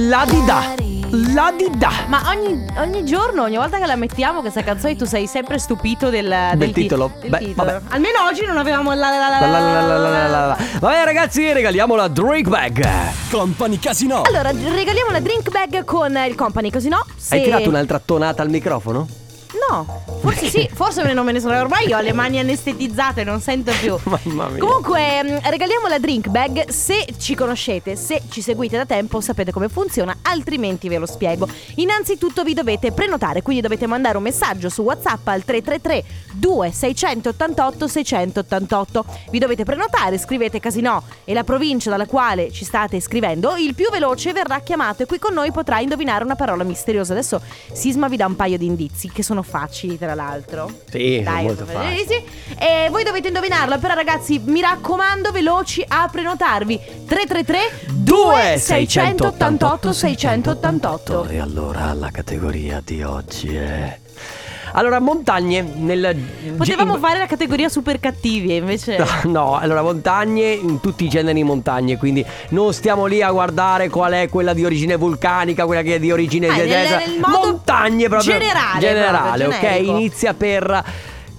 La 0.08 0.24
di 0.26 0.44
da. 0.44 0.95
La 1.32 1.50
di 1.56 1.70
da. 1.78 1.90
Ma 2.08 2.20
ogni, 2.28 2.62
ogni 2.76 3.04
giorno, 3.04 3.44
ogni 3.44 3.56
volta 3.56 3.78
che 3.78 3.86
la 3.86 3.96
mettiamo 3.96 4.40
questa 4.40 4.62
canzone 4.62 4.96
tu 4.96 5.06
sei 5.06 5.26
sempre 5.26 5.58
stupito 5.58 6.10
del, 6.10 6.28
del 6.56 6.72
ti- 6.72 6.82
titolo. 6.82 7.10
del 7.20 7.30
Beh, 7.30 7.38
titolo. 7.38 7.70
vabbè. 7.72 7.84
Almeno 7.94 8.18
oggi 8.28 8.44
non 8.44 8.58
avevamo 8.58 8.92
la 8.92 9.08
la 9.10 9.18
la 9.28 9.40
la 9.40 9.46
La 9.46 9.80
la 9.80 9.96
la 9.98 10.26
la 10.28 10.46
la. 10.48 10.56
Vabbè 10.80 11.04
ragazzi, 11.04 11.52
regaliamo 11.52 11.94
la 11.94 12.08
drink 12.08 12.48
bag. 12.48 12.86
Company 13.30 13.78
Casino. 13.78 14.22
Allora, 14.22 14.50
regaliamo 14.50 15.10
la 15.10 15.20
drink 15.20 15.50
bag 15.50 15.84
con 15.84 16.14
il 16.28 16.34
company, 16.34 16.70
così 16.70 16.88
no? 16.88 17.02
Se... 17.16 17.36
Hai 17.36 17.42
tirato 17.44 17.68
un'altra 17.70 17.98
tonata 18.04 18.42
al 18.42 18.50
microfono? 18.50 19.06
No, 19.68 20.02
forse 20.20 20.48
sì, 20.48 20.68
forse 20.72 21.12
non 21.12 21.24
me 21.24 21.32
ne 21.32 21.40
sono. 21.40 21.58
Ormai 21.58 21.86
io 21.88 21.96
ho 21.96 22.00
le 22.00 22.12
mani 22.12 22.38
anestetizzate, 22.38 23.24
non 23.24 23.40
sento 23.40 23.72
più. 23.80 23.96
Mamma 24.04 24.48
mia. 24.48 24.58
Comunque, 24.58 25.22
mh, 25.22 25.48
regaliamo 25.48 25.86
la 25.88 25.98
drink 25.98 26.28
bag. 26.28 26.68
Se 26.68 27.06
ci 27.18 27.34
conoscete, 27.34 27.96
se 27.96 28.22
ci 28.28 28.42
seguite 28.42 28.76
da 28.76 28.84
tempo, 28.84 29.20
sapete 29.20 29.52
come 29.52 29.68
funziona, 29.68 30.16
altrimenti 30.22 30.88
ve 30.88 30.98
lo 30.98 31.06
spiego. 31.06 31.48
Innanzitutto 31.76 32.42
vi 32.42 32.54
dovete 32.54 32.92
prenotare, 32.92 33.42
quindi 33.42 33.62
dovete 33.62 33.86
mandare 33.86 34.16
un 34.16 34.24
messaggio 34.24 34.68
su 34.68 34.82
WhatsApp 34.82 35.26
al 35.28 35.44
333 35.44 36.04
2688 36.34 37.86
688. 37.88 39.04
Vi 39.30 39.38
dovete 39.38 39.64
prenotare, 39.64 40.18
scrivete 40.18 40.60
Casinò 40.60 41.02
e 41.24 41.32
la 41.32 41.44
provincia 41.44 41.90
dalla 41.90 42.06
quale 42.06 42.50
ci 42.52 42.64
state 42.64 43.00
scrivendo. 43.00 43.56
Il 43.56 43.74
più 43.74 43.90
veloce 43.90 44.32
verrà 44.32 44.60
chiamato 44.60 45.02
e 45.02 45.06
qui 45.06 45.18
con 45.18 45.32
noi 45.32 45.50
potrà 45.52 45.80
indovinare 45.80 46.24
una 46.24 46.36
parola 46.36 46.62
misteriosa. 46.62 47.12
Adesso 47.12 47.40
Sisma 47.72 48.08
vi 48.08 48.16
dà 48.16 48.26
un 48.26 48.36
paio 48.36 48.58
di 48.58 48.66
indizi 48.66 49.10
che 49.10 49.22
sono 49.22 49.42
facili, 49.46 49.98
tra 49.98 50.14
l'altro. 50.14 50.70
Sì, 50.90 51.22
Dai, 51.22 51.44
molto 51.44 51.62
eh, 51.62 51.72
facile. 51.72 52.06
sì. 52.06 52.24
E 52.58 52.88
voi 52.90 53.04
dovete 53.04 53.28
indovinarlo, 53.28 53.78
però 53.78 53.94
ragazzi, 53.94 54.40
mi 54.44 54.60
raccomando, 54.60 55.30
veloci 55.30 55.84
a 55.86 56.08
prenotarvi. 56.10 56.80
333 57.06 57.58
2688 57.92 59.92
688. 59.92 61.26
E 61.28 61.38
allora 61.38 61.92
la 61.92 62.10
categoria 62.10 62.82
di 62.84 63.02
oggi 63.02 63.54
è 63.54 63.98
Allora, 64.78 65.00
montagne 65.00 65.62
nel 65.62 66.16
Potevamo 66.56 66.94
ge- 66.94 66.98
fare 67.00 67.18
la 67.18 67.26
categoria 67.26 67.68
super 67.70 67.98
cattivi 67.98 68.50
e 68.50 68.56
invece 68.56 68.98
No, 69.24 69.56
allora 69.58 69.80
montagne 69.82 70.50
in 70.52 70.80
tutti 70.80 71.04
i 71.04 71.08
generi 71.08 71.42
montagne, 71.42 71.96
quindi 71.96 72.24
non 72.50 72.72
stiamo 72.74 73.06
lì 73.06 73.22
a 73.22 73.30
guardare 73.30 73.88
qual 73.88 74.12
è 74.12 74.28
quella 74.28 74.52
di 74.52 74.64
origine 74.66 74.96
vulcanica, 74.96 75.64
quella 75.64 75.80
che 75.82 75.94
è 75.94 75.98
di 75.98 76.12
origine 76.12 76.48
Ah, 76.48 76.56
nel- 76.56 76.68
eccetera. 76.70 76.98
nel 76.98 77.18
modo 77.20 77.46
montagne 77.46 78.08
proprio 78.08 78.32
generale, 78.32 78.80
generale, 78.80 79.44
proprio, 79.44 79.48
ok? 79.48 79.60
generico. 79.60 79.90
Inizia 79.96 80.34
per 80.34 80.84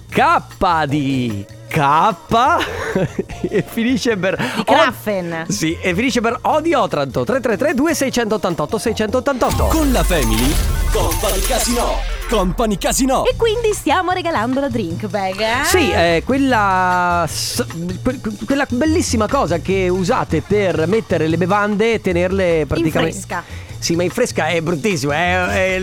K 0.08 0.86
di 0.86 1.46
K 1.78 2.66
e 3.48 3.64
finisce 3.64 4.16
per 4.16 4.36
di 4.56 4.64
Kraffen. 4.64 5.44
Sì, 5.48 5.78
e 5.80 5.94
finisce 5.94 6.20
per 6.20 6.36
O 6.42 6.60
di 6.60 6.74
Otranto 6.74 7.22
333 7.22 7.74
2688 7.74 8.78
688 8.78 9.64
Con 9.66 9.92
la 9.92 10.02
Family. 10.02 10.52
Company 10.90 11.40
Casino. 11.40 11.84
Company 12.28 12.76
Casino. 12.78 13.24
E 13.26 13.36
quindi 13.36 13.72
stiamo 13.74 14.10
regalando 14.10 14.58
la 14.58 14.68
drink 14.68 15.06
bag. 15.06 15.38
eh? 15.40 15.64
Sì, 15.66 15.88
è 15.90 16.22
quella, 16.24 17.24
s- 17.28 17.64
que- 18.02 18.18
quella 18.44 18.66
bellissima 18.68 19.28
cosa 19.28 19.58
che 19.58 19.88
usate 19.88 20.42
per 20.42 20.84
mettere 20.88 21.28
le 21.28 21.36
bevande 21.36 21.92
e 21.94 22.00
tenerle 22.00 22.64
praticamente... 22.66 23.12
fresca. 23.16 23.44
Sì, 23.78 23.94
ma 23.96 24.02
in 24.02 24.10
fresca 24.10 24.46
è 24.48 24.60
bruttissimo, 24.60 25.12
è... 25.12 25.44
è- 25.46 25.78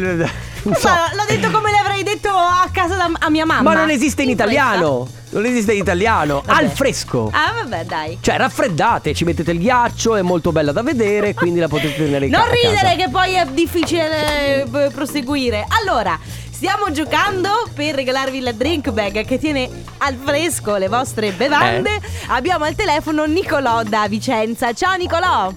non 0.65 0.73
so. 0.75 0.87
Ma 0.89 1.09
l'ho 1.13 1.25
detto 1.27 1.51
come 1.51 1.69
l'avrei 1.71 2.01
detto 2.03 2.29
a 2.29 2.67
casa 2.71 2.95
da, 2.95 3.09
a 3.19 3.29
mia 3.29 3.45
mamma. 3.45 3.61
Ma 3.61 3.73
non 3.75 3.89
esiste 3.91 4.23
in 4.23 4.29
italiano, 4.29 5.07
non 5.29 5.45
esiste 5.45 5.73
in 5.73 5.79
italiano, 5.79 6.41
Vabbè. 6.43 6.63
al 6.63 6.69
fresco. 6.71 7.29
Ah, 7.31 7.53
vabbè, 7.61 7.85
dai. 7.85 8.17
Cioè, 8.19 8.37
raffreddate, 8.37 9.13
ci 9.13 9.23
mettete 9.25 9.51
il 9.51 9.59
ghiaccio, 9.59 10.15
è 10.15 10.23
molto 10.23 10.51
bella 10.51 10.71
da 10.71 10.81
vedere, 10.81 11.33
quindi 11.35 11.59
la 11.59 11.67
potete 11.67 11.95
tenere 11.95 12.25
in 12.25 12.31
Non 12.31 12.41
casa. 12.41 12.53
ridere 12.53 12.95
che 12.95 13.09
poi 13.09 13.33
è 13.35 13.45
difficile 13.45 14.63
eh, 14.63 14.89
proseguire. 14.91 15.65
Allora, 15.81 16.17
stiamo 16.49 16.91
giocando 16.91 17.49
per 17.75 17.93
regalarvi 17.93 18.39
la 18.39 18.51
drink 18.51 18.89
bag 18.89 19.23
che 19.23 19.37
tiene 19.37 19.69
al 19.99 20.15
fresco 20.21 20.77
le 20.77 20.87
vostre 20.87 21.29
bevande. 21.31 21.95
Eh. 21.95 22.01
Abbiamo 22.27 22.65
al 22.65 22.73
telefono 22.73 23.25
Nicolò 23.25 23.83
da 23.83 24.07
Vicenza. 24.07 24.73
Ciao 24.73 24.95
Nicolò. 24.95 25.53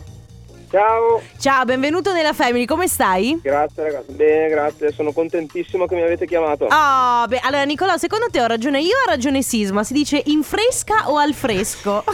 Ciao, 0.70 1.22
Ciao, 1.38 1.64
benvenuto 1.64 2.12
nella 2.12 2.34
Family, 2.34 2.66
come 2.66 2.88
stai? 2.88 3.38
grazie 3.42 3.84
ragazzi. 3.84 4.12
Bene, 4.12 4.48
grazie. 4.48 4.92
Sono 4.92 5.12
contentissimo 5.12 5.86
che 5.86 5.94
mi 5.94 6.02
avete 6.02 6.26
chiamato. 6.26 6.66
Oh, 6.66 7.26
beh, 7.26 7.40
allora 7.42 7.62
Nicolò, 7.64 7.96
secondo 7.96 8.26
te 8.30 8.42
ho 8.42 8.46
ragione 8.46 8.80
io 8.80 8.94
o 8.96 9.02
ha 9.06 9.10
ragione 9.10 9.40
Sisma? 9.40 9.82
Si 9.82 9.94
dice 9.94 10.20
in 10.26 10.42
fresca 10.42 11.08
o 11.08 11.16
al 11.16 11.32
fresco? 11.32 12.04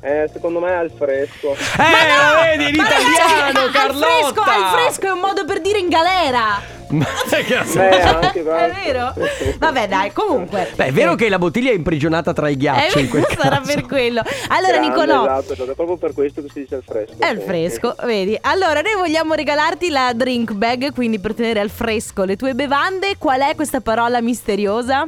Eh, 0.00 0.28
secondo 0.32 0.60
me 0.60 0.68
è 0.70 0.74
al 0.74 0.90
fresco. 0.96 1.52
Eh, 1.52 1.56
lo 1.56 2.42
vedi, 2.42 2.70
in 2.70 2.76
Ma 2.76 2.86
italiano, 2.86 3.66
ragazzi, 3.66 3.76
Al 3.76 3.94
fresco, 3.96 4.32
Carlotta! 4.32 4.54
al 4.54 4.78
fresco 4.80 5.06
è 5.06 5.10
un 5.10 5.18
modo 5.20 5.44
per 5.44 5.60
dire 5.60 5.78
in 5.78 5.88
galera. 5.88 6.76
Ma 6.90 7.04
che 7.28 7.42
cazzo? 7.44 7.78
Beh, 7.78 8.00
anche 8.02 8.40
È 8.40 8.70
vero? 8.84 9.12
Vabbè, 9.58 9.88
dai, 9.88 10.12
comunque. 10.12 10.68
Beh, 10.74 10.86
è 10.86 10.92
vero 10.92 11.14
che 11.14 11.28
la 11.28 11.38
bottiglia 11.38 11.70
è 11.70 11.74
imprigionata 11.74 12.32
tra 12.32 12.48
i 12.48 12.56
ghiacci 12.56 12.98
Eh, 12.98 13.00
in 13.02 13.08
quel 13.08 13.26
sarà 13.36 13.58
caso. 13.58 13.72
per 13.74 13.86
quello. 13.86 14.22
Allora, 14.48 14.72
Grande, 14.78 14.88
Nicolò. 14.88 15.22
Esatto, 15.24 15.52
esatto, 15.52 15.70
è 15.70 15.74
proprio 15.74 15.96
per 15.96 16.14
questo 16.14 16.42
che 16.42 16.48
si 16.52 16.60
dice 16.60 16.76
al 16.76 16.82
fresco. 16.86 17.14
È 17.18 17.26
al 17.26 17.40
fresco, 17.40 17.94
vedi. 18.04 18.38
Allora, 18.40 18.80
noi 18.80 18.94
vogliamo 18.96 19.34
regalarti 19.34 19.90
la 19.90 20.12
drink 20.14 20.52
bag, 20.52 20.92
quindi 20.94 21.18
per 21.18 21.34
tenere 21.34 21.60
al 21.60 21.70
fresco 21.70 22.24
le 22.24 22.36
tue 22.36 22.54
bevande. 22.54 23.16
Qual 23.18 23.40
è 23.40 23.54
questa 23.54 23.80
parola 23.80 24.20
misteriosa? 24.22 25.04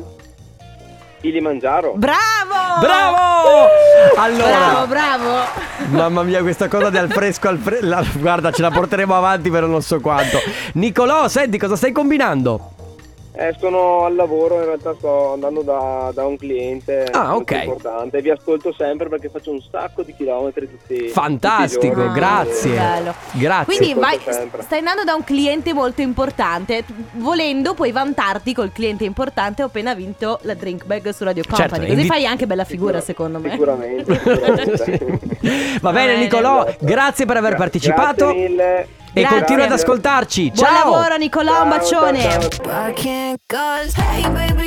Kilimangiaro. 1.20 1.92
Bravo! 1.96 2.80
Bravo! 2.80 3.68
Allora, 4.16 4.48
Bravo, 4.48 4.86
bravo. 4.86 5.48
mamma 5.90 6.22
mia, 6.22 6.40
questa 6.40 6.68
cosa 6.68 6.90
del 6.90 7.10
fresco 7.10 7.48
al 7.48 7.58
fresco. 7.58 8.18
Guarda, 8.18 8.50
ce 8.50 8.62
la 8.62 8.70
porteremo 8.70 9.14
avanti 9.14 9.50
per 9.50 9.64
non 9.64 9.82
so 9.82 10.00
quanto. 10.00 10.38
Nicolò, 10.74 11.28
senti, 11.28 11.58
cosa 11.58 11.76
stai 11.76 11.92
combinando? 11.92 12.72
Eh, 13.32 13.54
sono 13.60 14.04
al 14.06 14.16
lavoro, 14.16 14.56
in 14.58 14.64
realtà 14.64 14.92
sto 14.98 15.34
andando 15.34 15.62
da, 15.62 16.10
da 16.12 16.26
un 16.26 16.36
cliente 16.36 17.04
Ah, 17.12 17.28
molto 17.30 17.54
ok. 17.54 17.60
importante. 17.62 18.20
Vi 18.20 18.28
ascolto 18.30 18.72
sempre 18.76 19.08
perché 19.08 19.28
faccio 19.28 19.52
un 19.52 19.60
sacco 19.70 20.02
di 20.02 20.12
chilometri 20.16 20.68
tutti 20.68 21.08
Fantastico, 21.08 21.80
tutti 21.80 21.86
i 21.86 21.94
giorni. 21.94 22.12
grazie. 22.12 22.74
Bello. 22.76 23.14
Grazie. 23.32 23.76
Quindi 23.76 23.98
vai, 24.00 24.18
stai 24.58 24.78
andando 24.78 25.04
da 25.04 25.14
un 25.14 25.22
cliente 25.22 25.72
molto 25.72 26.00
importante. 26.02 26.82
Volendo 27.12 27.74
puoi 27.74 27.92
vantarti 27.92 28.52
col 28.52 28.72
cliente 28.72 29.04
importante. 29.04 29.62
Ho 29.62 29.66
appena 29.66 29.94
vinto 29.94 30.40
la 30.42 30.54
drink 30.54 30.84
bag 30.84 31.08
su 31.10 31.22
Radio 31.22 31.44
Company. 31.44 31.68
Certo, 31.68 31.84
Così 31.84 31.92
invi- 31.98 32.06
fai 32.08 32.26
anche 32.26 32.46
bella 32.46 32.64
figura, 32.64 33.00
secondo 33.00 33.38
me. 33.38 33.50
Sicuramente, 33.52 34.12
sicuramente. 34.18 34.98
Va 35.80 35.92
bene, 35.92 36.12
bene. 36.14 36.22
Nicolò, 36.24 36.66
grazie 36.80 37.26
per 37.26 37.36
aver 37.36 37.54
partecipato. 37.54 38.24
Grazie 38.26 38.48
mille. 38.48 38.86
E 39.12 39.22
Grazie. 39.22 39.38
continua 39.38 39.64
ad 39.64 39.72
ascoltarci. 39.72 40.52
Buon 40.54 40.66
Ciao! 40.68 40.90
lavoro, 40.92 41.16
Nicolò. 41.16 41.62
Un 41.64 41.68
bacione. 41.68 42.20
ciao, 42.22 42.48
ciao. 42.48 43.38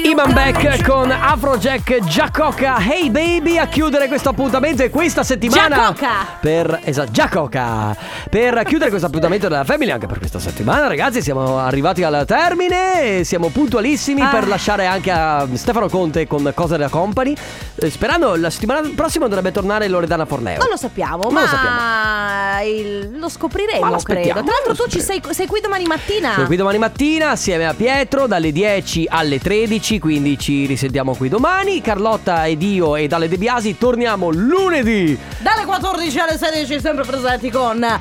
Iman 0.04 0.34
Beck 0.34 0.84
con 0.86 1.10
Afrojack 1.10 2.00
Giacoca 2.04 2.76
Hey 2.78 3.10
Baby 3.10 3.58
a 3.58 3.68
chiudere 3.68 4.08
questo 4.10 4.30
appuntamento 4.30 4.84
e 4.84 4.90
questa 4.90 5.24
settimana 5.24 5.76
Giacoca. 5.78 6.10
per 6.42 6.82
esatto 6.84 7.12
Giacoca 7.12 7.96
per 8.30 8.62
chiudere 8.66 8.90
questo 8.90 9.08
appuntamento 9.08 9.48
della 9.48 9.64
Family 9.64 9.92
anche 9.92 10.06
per 10.08 10.18
questa 10.20 10.40
settimana 10.40 10.88
ragazzi 10.88 11.22
siamo 11.22 11.58
arrivati 11.58 12.04
al 12.04 12.26
termine 12.28 13.20
e 13.20 13.24
siamo 13.24 13.48
puntualissimi 13.48 14.22
Ah. 14.22 14.28
per 14.28 14.48
lasciare 14.48 14.86
anche 14.86 15.10
a 15.12 15.48
Stefano 15.54 15.88
Conte 15.88 16.28
con 16.28 16.52
Cosa 16.54 16.76
della 16.76 16.90
Company 16.90 17.34
Eh, 17.76 17.90
sperando 17.90 18.36
la 18.36 18.50
settimana 18.50 18.82
prossima 18.96 19.26
dovrebbe 19.28 19.52
tornare 19.52 19.88
Loredana 19.88 20.26
Forleo 20.26 20.58
Non 20.60 20.68
lo 20.70 20.78
sappiamo, 20.78 21.24
Non 21.24 21.34
ma 21.34 21.42
lo 21.42 21.48
sappiamo. 21.48 22.70
il- 22.70 23.20
lo 23.20 23.30
scopriremo, 23.30 23.86
Ma 23.86 23.90
lo 23.92 24.00
credo. 24.34 24.48
Tra 24.48 24.56
l'altro, 24.66 24.84
tu 24.84 24.90
ci 24.90 25.02
sei, 25.02 25.22
sei 25.32 25.48
qui 25.48 25.62
domani 25.62 25.86
mattina. 25.86 26.34
Sono 26.34 26.46
qui 26.48 26.56
domani 26.56 26.78
mattina 26.78 27.30
assieme 27.32 27.66
a 27.66 27.74
Pietro 27.74 28.28
dalle 28.28 28.52
10 28.52 29.08
alle 29.10 29.40
13, 29.40 30.00
quindi 30.00 30.38
ci 30.38 30.66
risentiamo 30.66 31.16
qui 31.16 31.30
domani. 31.30 31.82
Carlotta 31.82 32.46
ed 32.48 32.62
io 32.62 32.96
e 32.96 33.08
dalle 33.08 33.28
De 33.28 33.38
Biasi 33.38 33.78
torniamo 33.78 34.30
lunedì. 34.32 35.18
Dalle 35.40 35.66
14 35.66 36.20
alle 36.20 36.38
16, 36.38 36.80
sempre 36.80 37.04
presenti 37.06 37.50
con 37.50 37.80
la 37.80 37.98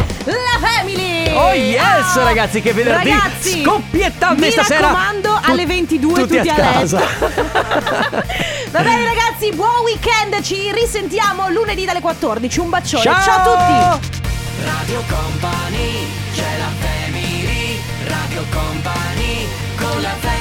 family. 0.60 1.34
Oh 1.34 1.52
yes 1.52 2.14
ragazzi 2.16 2.60
che 2.60 2.72
venerdì 2.72 3.08
Ragazzi, 3.10 3.62
scoppietta 3.62 4.34
mi 4.36 4.50
stasera 4.50 4.80
raccomando 4.80 5.40
Tu- 5.42 5.50
alle 5.50 5.66
22 5.66 6.12
tutti, 6.22 6.36
tutti 6.36 6.48
a 6.48 6.54
a, 6.54 6.56
casa. 6.72 6.98
letto. 6.98 7.30
Va 8.70 8.80
bene 8.82 9.04
ragazzi, 9.04 9.50
buon 9.54 9.80
weekend, 9.84 10.40
ci 10.42 10.70
risentiamo 10.72 11.48
lunedì 11.50 11.84
dalle 11.84 12.00
14. 12.00 12.60
Un 12.60 12.68
bacione. 12.68 13.02
Ciao! 13.02 13.22
Ciao 13.22 13.52
a 13.52 13.96
tutti. 13.96 14.20
Radio 14.64 15.02
Company, 15.08 16.06
c'è 16.32 16.56
la 16.56 16.70
family, 16.80 17.78
Radio 18.06 18.44
Company, 18.50 19.46
con 19.76 20.00
la 20.00 20.14
family. 20.20 20.31